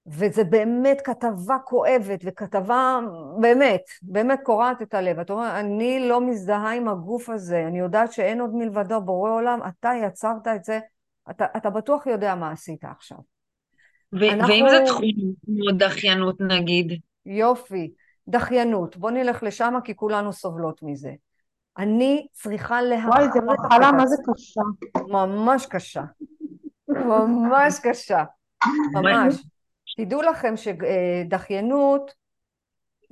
[0.07, 2.99] וזה באמת כתבה כואבת, וכתבה
[3.41, 5.19] באמת, באמת קורעת את הלב.
[5.19, 9.59] את אומרת, אני לא מזדהה עם הגוף הזה, אני יודעת שאין עוד מלבדו בורא עולם,
[9.67, 10.79] אתה יצרת את זה,
[11.29, 13.17] אתה, אתה בטוח יודע מה עשית עכשיו.
[14.13, 14.53] ו- אנחנו...
[14.53, 15.03] ואם זה תחום
[15.45, 16.99] כמו דחיינות נגיד?
[17.25, 17.91] יופי,
[18.27, 21.11] דחיינות, בוא נלך לשם כי כולנו סובלות מזה.
[21.77, 23.15] אני צריכה להכריח...
[23.15, 24.61] וואי, זו מחלה, מה זה קשה?
[25.07, 26.03] ממש קשה.
[26.87, 28.23] ממש קשה.
[28.93, 29.45] ממש.
[29.95, 32.13] תדעו לכם שדחיינות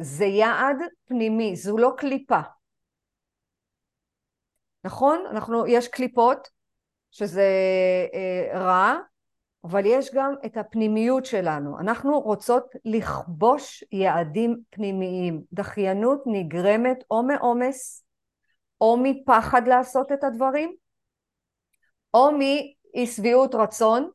[0.01, 2.39] זה יעד פנימי, זו לא קליפה.
[4.83, 5.25] נכון?
[5.31, 6.47] אנחנו, יש קליפות,
[7.11, 7.47] שזה
[8.13, 8.97] אה, רע,
[9.63, 11.79] אבל יש גם את הפנימיות שלנו.
[11.79, 15.41] אנחנו רוצות לכבוש יעדים פנימיים.
[15.53, 18.05] דחיינות נגרמת או מעומס,
[18.81, 20.75] או מפחד לעשות את הדברים,
[22.13, 24.09] או מאי שביעות רצון,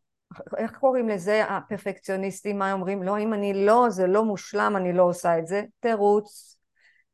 [0.56, 3.02] איך קוראים לזה הפרפקציוניסטים, מה אומרים?
[3.02, 5.62] לא, אם אני לא, זה לא מושלם, אני לא עושה את זה.
[5.80, 6.58] תירוץ,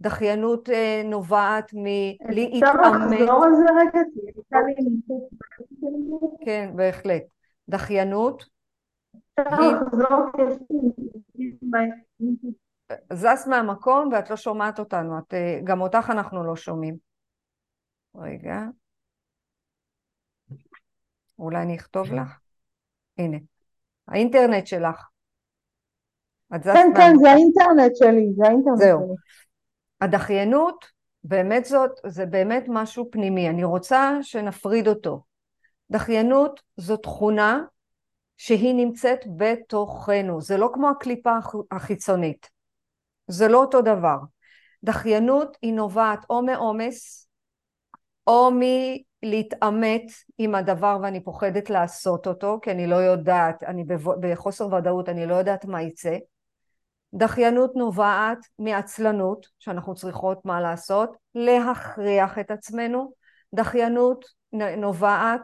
[0.00, 2.56] דחיינות אה, נובעת מלהתאמן.
[2.56, 4.00] אפשר לחזור על זה רגע?
[6.44, 7.22] כן, בהחלט.
[7.68, 8.44] דחיינות.
[13.12, 16.96] זז מהמקום ואת לא שומעת אותנו, את, אה, גם אותך אנחנו לא שומעים.
[18.14, 18.60] רגע.
[21.38, 22.43] אולי אני אכתוב לך?
[23.18, 23.36] הנה,
[24.08, 25.08] האינטרנט שלך.
[26.50, 28.98] כן, כן, זה האינטרנט שלי, זה האינטרנט זהו.
[28.98, 29.14] שלי.
[30.00, 30.84] הדחיינות,
[31.24, 33.48] באמת זאת, זה באמת משהו פנימי.
[33.48, 35.22] אני רוצה שנפריד אותו.
[35.90, 37.60] דחיינות זו תכונה
[38.36, 40.40] שהיא נמצאת בתוכנו.
[40.40, 41.36] זה לא כמו הקליפה
[41.70, 42.50] החיצונית.
[43.26, 44.16] זה לא אותו דבר.
[44.84, 47.28] דחיינות היא נובעת או מעומס,
[48.26, 48.50] או
[49.24, 50.02] להתעמת
[50.38, 53.84] עם הדבר ואני פוחדת לעשות אותו, כי אני לא יודעת, אני
[54.20, 56.16] בחוסר ודאות, אני לא יודעת מה יצא.
[57.14, 63.12] דחיינות נובעת מעצלנות, שאנחנו צריכות מה לעשות, להכריח את עצמנו.
[63.54, 64.24] דחיינות
[64.76, 65.40] נובעת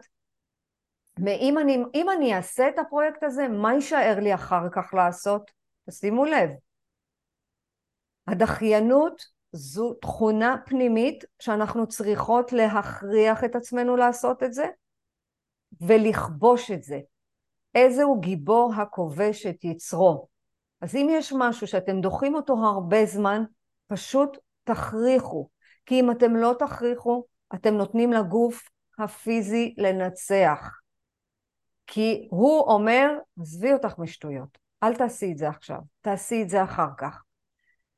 [1.18, 5.50] מאם אני, אם אני אעשה את הפרויקט הזה, מה יישאר לי אחר כך לעשות?
[5.88, 6.50] תשימו לב.
[8.26, 9.22] הדחיינות
[9.52, 14.66] זו תכונה פנימית שאנחנו צריכות להכריח את עצמנו לעשות את זה
[15.80, 17.00] ולכבוש את זה.
[17.74, 20.28] איזה הוא גיבור הכובש את יצרו.
[20.80, 23.42] אז אם יש משהו שאתם דוחים אותו הרבה זמן,
[23.86, 25.48] פשוט תכריחו.
[25.86, 27.24] כי אם אתם לא תכריחו,
[27.54, 30.80] אתם נותנים לגוף הפיזי לנצח.
[31.86, 33.08] כי הוא אומר,
[33.40, 37.22] עזבי אותך משטויות, אל תעשי את זה עכשיו, תעשי את זה אחר כך.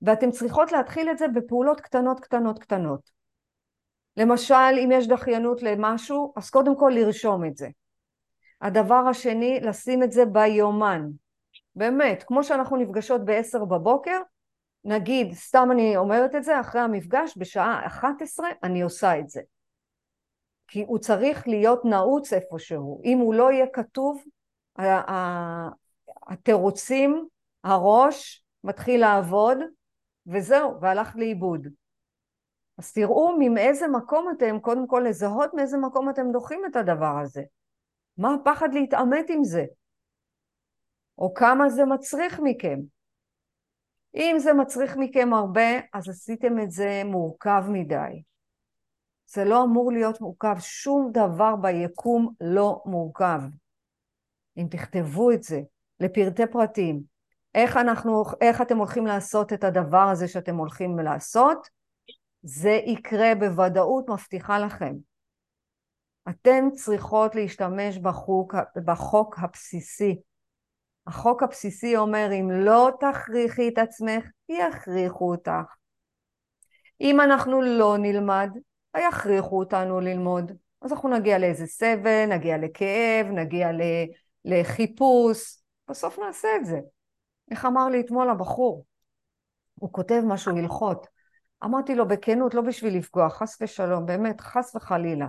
[0.03, 3.11] ואתן צריכות להתחיל את זה בפעולות קטנות קטנות קטנות.
[4.16, 7.68] למשל, אם יש דחיינות למשהו, אז קודם כל לרשום את זה.
[8.61, 11.09] הדבר השני, לשים את זה ביומן.
[11.74, 14.18] באמת, כמו שאנחנו נפגשות ב-10 בבוקר,
[14.84, 19.40] נגיד, סתם אני אומרת את זה, אחרי המפגש בשעה 11 אני עושה את זה.
[20.68, 23.00] כי הוא צריך להיות נעוץ איפשהו.
[23.05, 24.24] אם הוא לא יהיה כתוב,
[26.28, 27.26] התירוצים,
[27.64, 29.59] הראש מתחיל לעבוד,
[30.26, 31.68] וזהו, והלך לאיבוד.
[32.78, 37.42] אז תראו מאיזה מקום אתם, קודם כל לזהות מאיזה מקום אתם דוחים את הדבר הזה.
[38.18, 39.64] מה הפחד להתעמת עם זה?
[41.18, 42.78] או כמה זה מצריך מכם.
[44.14, 48.22] אם זה מצריך מכם הרבה, אז עשיתם את זה מורכב מדי.
[49.26, 53.40] זה לא אמור להיות מורכב, שום דבר ביקום לא מורכב.
[54.56, 55.60] אם תכתבו את זה
[56.00, 57.02] לפרטי פרטים,
[57.55, 61.68] איך, אנחנו, איך אתם הולכים לעשות את הדבר הזה שאתם הולכים לעשות,
[62.42, 64.94] זה יקרה בוודאות, מבטיחה לכם.
[66.28, 70.20] אתן צריכות להשתמש בחוק, בחוק הבסיסי.
[71.07, 75.74] החוק הבסיסי אומר, אם לא תכריחי את עצמך, יכריחו אותך.
[77.00, 78.50] אם אנחנו לא נלמד,
[79.09, 80.53] יכריחו אותנו ללמוד.
[80.82, 83.68] אז אנחנו נגיע לאיזה סבל, נגיע לכאב, נגיע
[84.44, 86.78] לחיפוש, בסוף נעשה את זה.
[87.53, 88.84] איך אמר לי אתמול הבחור?
[89.74, 91.07] הוא כותב משהו הלכות.
[91.64, 95.26] אמרתי לו בכנות, לא בשביל לפגוע, חס ושלום, באמת, חס וחלילה.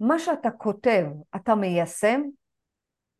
[0.00, 1.06] מה שאתה כותב,
[1.36, 2.22] אתה מיישם?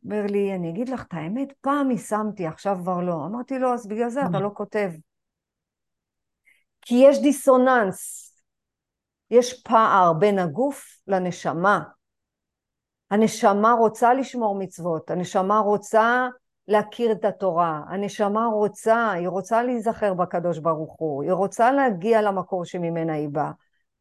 [0.03, 3.25] אומר לי, אני אגיד לך את האמת, פעם יישמתי, עכשיו כבר לא.
[3.25, 4.89] אמרתי לו, אז בגלל זה אתה לא כותב.
[6.81, 8.31] כי יש דיסוננס,
[9.31, 11.79] יש פער בין הגוף לנשמה.
[13.11, 16.27] הנשמה רוצה לשמור מצוות, הנשמה רוצה
[16.67, 22.65] להכיר את התורה, הנשמה רוצה, היא רוצה להיזכר בקדוש ברוך הוא, היא רוצה להגיע למקור
[22.65, 23.51] שממנה היא באה,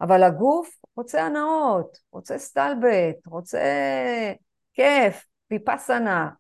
[0.00, 3.60] אבל הגוף רוצה הנאות, רוצה סטלבט, רוצה
[4.72, 6.30] כיף, ויפסנה,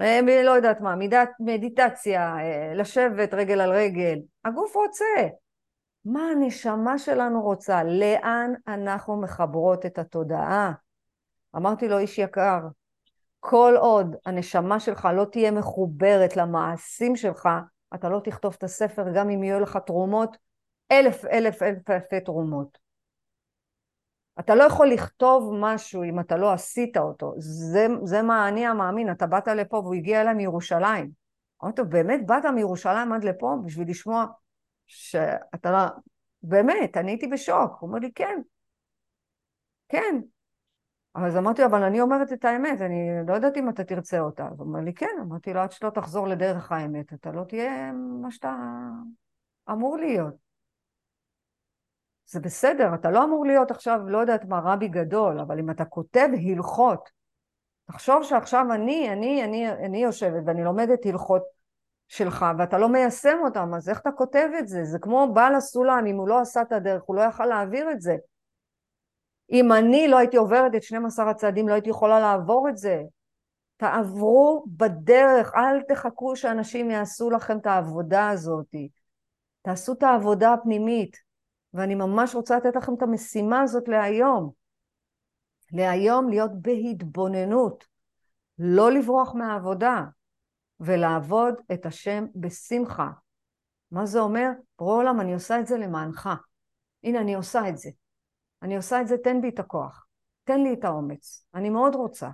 [0.00, 5.28] אה, לא יודעת מה, מידת מדיטציה, אה, לשבת רגל על רגל, הגוף רוצה.
[6.04, 7.84] מה הנשמה שלנו רוצה?
[7.84, 10.72] לאן אנחנו מחברות את התודעה?
[11.56, 12.60] אמרתי לו, איש יקר,
[13.44, 17.48] כל עוד הנשמה שלך לא תהיה מחוברת למעשים שלך,
[17.94, 20.36] אתה לא תכתוב את הספר גם אם יהיו לך תרומות,
[20.92, 22.78] אלף אלף אלף אלפי תרומות.
[24.40, 27.34] אתה לא יכול לכתוב משהו אם אתה לא עשית אותו.
[27.38, 31.10] זה, זה מה אני המאמין, אתה באת לפה והוא הגיע אליי מירושלים.
[31.64, 34.26] אמרתי לו, באמת באת מירושלים עד לפה בשביל לשמוע
[34.86, 35.78] שאתה לא...
[36.42, 37.72] באמת, אני הייתי בשוק.
[37.80, 38.40] הוא אומר לי, כן.
[39.88, 40.20] כן,
[41.14, 44.48] אז אמרתי לו, אבל אני אומרת את האמת, אני לא יודעת אם אתה תרצה אותה.
[44.52, 45.16] אז הוא אומר לי, כן.
[45.20, 48.56] אמרתי לו, עד שלא תחזור לדרך האמת, אתה לא תהיה מה שאתה
[49.70, 50.34] אמור להיות.
[52.26, 55.84] זה בסדר, אתה לא אמור להיות עכשיו, לא יודעת מה, רבי גדול, אבל אם אתה
[55.84, 57.10] כותב הלכות,
[57.86, 61.42] תחשוב שעכשיו אני, אני, אני, אני יושבת ואני לומדת הלכות
[62.08, 64.84] שלך, ואתה לא מיישם אותם, אז איך אתה כותב את זה?
[64.84, 68.00] זה כמו בעל הסולם, אם הוא לא עשה את הדרך, הוא לא יכל להעביר את
[68.00, 68.16] זה.
[69.50, 73.02] אם אני לא הייתי עוברת את 12 הצעדים, לא הייתי יכולה לעבור את זה.
[73.76, 78.74] תעברו בדרך, אל תחכו שאנשים יעשו לכם את העבודה הזאת.
[79.62, 81.16] תעשו את העבודה הפנימית.
[81.74, 84.50] ואני ממש רוצה לתת לכם את המשימה הזאת להיום.
[85.72, 87.84] להיום להיות בהתבוננות,
[88.58, 90.04] לא לברוח מהעבודה,
[90.80, 93.10] ולעבוד את השם בשמחה.
[93.90, 94.50] מה זה אומר?
[94.78, 96.28] בורא עולם, אני עושה את זה למענך.
[97.04, 97.90] הנה, אני עושה את זה.
[98.62, 100.06] אני עושה את זה, תן בי את הכוח,
[100.44, 102.28] תן לי את האומץ, אני מאוד רוצה.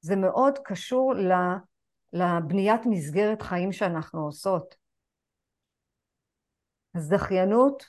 [0.00, 1.14] זה מאוד קשור
[2.12, 4.74] לבניית מסגרת חיים שאנחנו עושות.
[6.94, 7.82] אז דחיינות,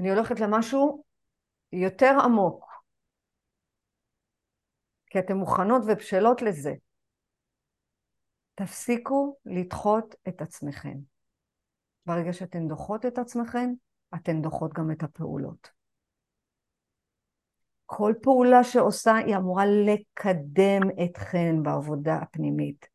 [0.00, 1.04] אני הולכת למשהו
[1.72, 2.64] יותר עמוק,
[5.06, 6.74] כי אתן מוכנות ובשלות לזה.
[8.54, 10.98] תפסיקו לדחות את עצמכן.
[12.06, 13.74] ברגע שאתן דוחות את עצמכן,
[14.14, 15.70] אתן דוחות גם את הפעולות.
[17.86, 22.86] כל פעולה שעושה היא אמורה לקדם אתכן בעבודה הפנימית.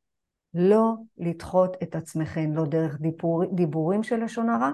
[0.53, 4.71] לא לדחות את עצמכן, לא דרך דיבור, דיבורים של לשון הרע,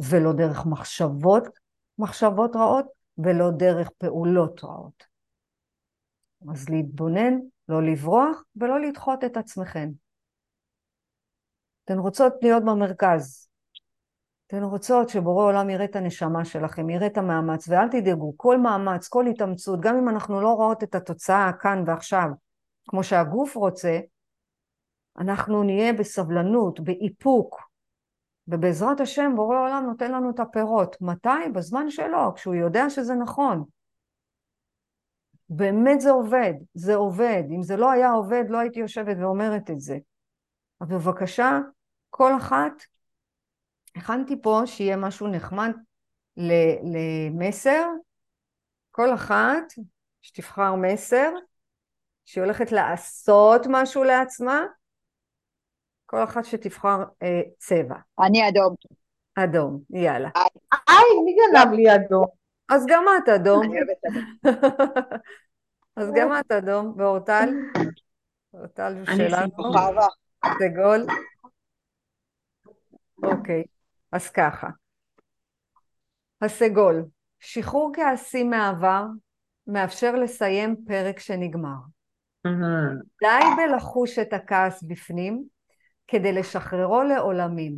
[0.00, 1.42] ולא דרך מחשבות,
[1.98, 2.86] מחשבות רעות,
[3.18, 5.04] ולא דרך פעולות רעות.
[6.52, 7.34] אז להתבונן,
[7.68, 9.88] לא לברוח ולא לדחות את עצמכן.
[11.84, 13.48] אתן רוצות להיות במרכז,
[14.46, 19.08] אתן רוצות שבורא עולם יראה את הנשמה שלכם, יראה את המאמץ, ואל תדאגו, כל מאמץ,
[19.08, 22.28] כל התאמצות, גם אם אנחנו לא רואות את התוצאה כאן ועכשיו,
[22.88, 23.98] כמו שהגוף רוצה,
[25.18, 27.60] אנחנו נהיה בסבלנות, באיפוק,
[28.48, 30.96] ובעזרת השם בורא עולם נותן לנו את הפירות.
[31.00, 31.48] מתי?
[31.54, 33.64] בזמן שלו, כשהוא יודע שזה נכון.
[35.48, 37.42] באמת זה עובד, זה עובד.
[37.50, 39.98] אם זה לא היה עובד, לא הייתי יושבת ואומרת את זה.
[40.80, 41.58] אז בבקשה,
[42.10, 42.72] כל אחת,
[43.96, 45.70] הכנתי פה שיהיה משהו נחמד
[46.36, 47.86] ל- למסר,
[48.90, 49.62] כל אחת
[50.22, 51.30] שתבחר מסר,
[52.24, 54.64] שהיא הולכת לעשות משהו לעצמה,
[56.06, 57.96] כל אחת שתבחר אה, צבע.
[58.26, 58.74] אני אדום.
[59.34, 60.28] אדום, יאללה.
[60.88, 62.26] היי, מי גנב לי אדום?
[62.68, 63.62] אז גם את אדום.
[65.96, 67.48] אז גם את אדום, ואורטל?
[68.54, 70.06] אורטל אני שלנו, חווה.
[70.44, 71.06] סגול.
[73.22, 73.64] אוקיי,
[74.14, 74.68] אז ככה.
[76.42, 77.04] הסגול,
[77.40, 79.04] שחרור כעסים מהעבר
[79.66, 81.76] מאפשר לסיים פרק שנגמר.
[82.44, 82.96] מהמם.
[83.22, 85.44] די בלחוש את הכעס בפנים
[86.08, 87.74] כדי לשחררו לעולמים,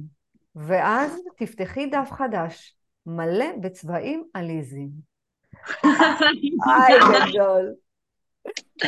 [0.57, 2.76] ואז תפתחי דף חדש,
[3.07, 4.91] מלא בצבעים עליזים.
[6.66, 7.74] היי גדול.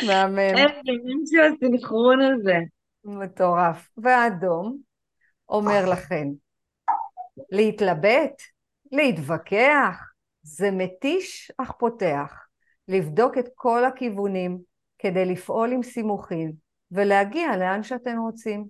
[0.07, 0.93] מהמם, איזה
[1.23, 2.59] משהו הסנכרון הזה.
[3.05, 3.89] מטורף.
[3.97, 4.79] והאדום
[5.49, 6.29] אומר לכן,
[7.51, 8.43] להתלבט,
[8.93, 10.13] להתווכח,
[10.43, 12.45] זה מתיש אך פותח.
[12.89, 14.59] לבדוק את כל הכיוונים
[14.99, 16.53] כדי לפעול עם סימוכין
[16.93, 18.67] ולהגיע לאן שאתם רוצים.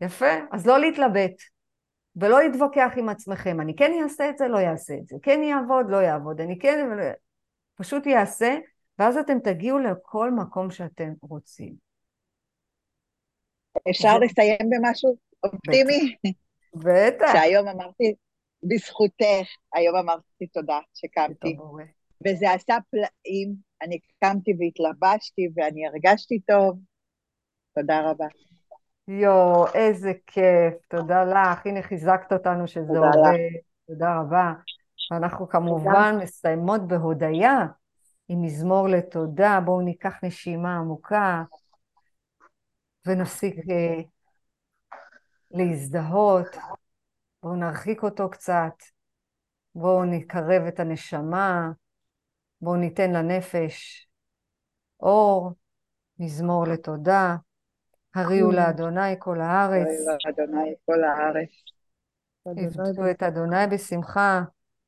[0.00, 1.42] יפה, אז לא להתלבט
[2.16, 5.86] ולא להתווכח עם עצמכם, אני כן אעשה את זה, לא אעשה את זה, כן יעבוד,
[5.88, 6.88] לא יעבוד, אני כן,
[7.74, 8.56] פשוט יעשה,
[8.98, 11.74] ואז אתם תגיעו לכל מקום שאתם רוצים.
[13.90, 16.16] אפשר זה- לסיים במשהו אופטימי?
[16.84, 17.32] בטח.
[17.32, 18.14] שהיום אמרתי,
[18.62, 21.56] בזכותך, היום אמרתי תודה שקמתי.
[22.26, 26.78] וזה עשה פלאים, אני קמתי והתלבשתי ואני הרגשתי טוב.
[27.74, 28.26] תודה רבה.
[29.08, 33.62] יואו, איזה כיף, תודה לך, הנה חיזקת אותנו שזה תודה עובד, לך.
[33.86, 34.52] תודה רבה.
[35.10, 37.66] ואנחנו כמובן מסיימות בהודיה
[38.28, 41.42] עם מזמור לתודה, בואו ניקח נשימה עמוקה
[43.06, 44.02] ונפסיק אה,
[45.56, 46.56] להזדהות,
[47.42, 48.74] בואו נרחיק אותו קצת,
[49.74, 51.70] בואו נקרב את הנשמה,
[52.60, 54.08] בואו ניתן לנפש
[55.00, 55.52] אור,
[56.18, 57.36] מזמור לתודה,
[58.14, 59.86] הריעו לאדוני כל הארץ.
[59.86, 61.48] אוי אדוני כל הארץ,
[62.46, 64.42] עבדו את אדוני בשמחה,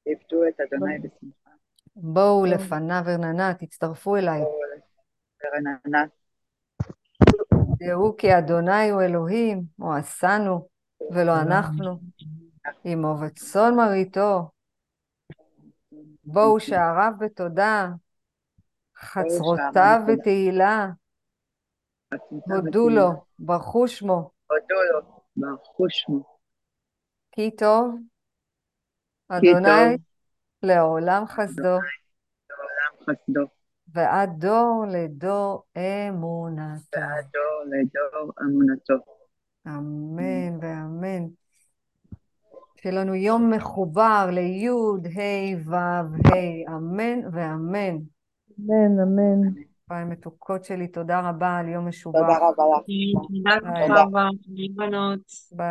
[0.07, 1.51] עבדו את אדוני בשמחה.
[1.97, 4.41] בואו לפניו ארננה, תצטרפו אליי.
[5.45, 6.05] ורננה,
[7.79, 10.69] דעו כי אדוני הוא אלוהים, הוא עשנו,
[11.11, 11.99] ולא אנחנו.
[12.85, 14.51] עמו וצאן מרעיתו.
[16.25, 17.89] בואו שעריו בתודה,
[18.97, 20.87] חצרותיו בתהילה,
[22.41, 25.01] הודו לו, ברכו שמו, הודו לו,
[25.37, 26.39] ברכו שמו.
[27.33, 27.95] כי טוב,
[29.29, 29.97] אדוני.
[30.63, 31.63] לעולם חסדו,
[32.51, 33.58] לעולם חסדו,
[33.95, 37.01] ועד דור לדור אמונתו.
[37.01, 38.95] ועד דור לדור אמונתו.
[39.67, 41.27] אמן ואמן.
[42.77, 44.71] שיהיה לנו יום מחובר לי' ה'
[45.67, 47.97] ו' ה', אמן ואמן.
[48.59, 49.49] אמן, אמן.
[49.89, 52.19] ביי מתוקות שלי, תודה רבה על יום משובח.
[52.21, 52.85] תודה רבה לך.
[53.59, 53.89] תודה ביי.
[53.91, 54.29] רבה,
[54.77, 55.21] בנות.
[55.53, 55.69] ביי.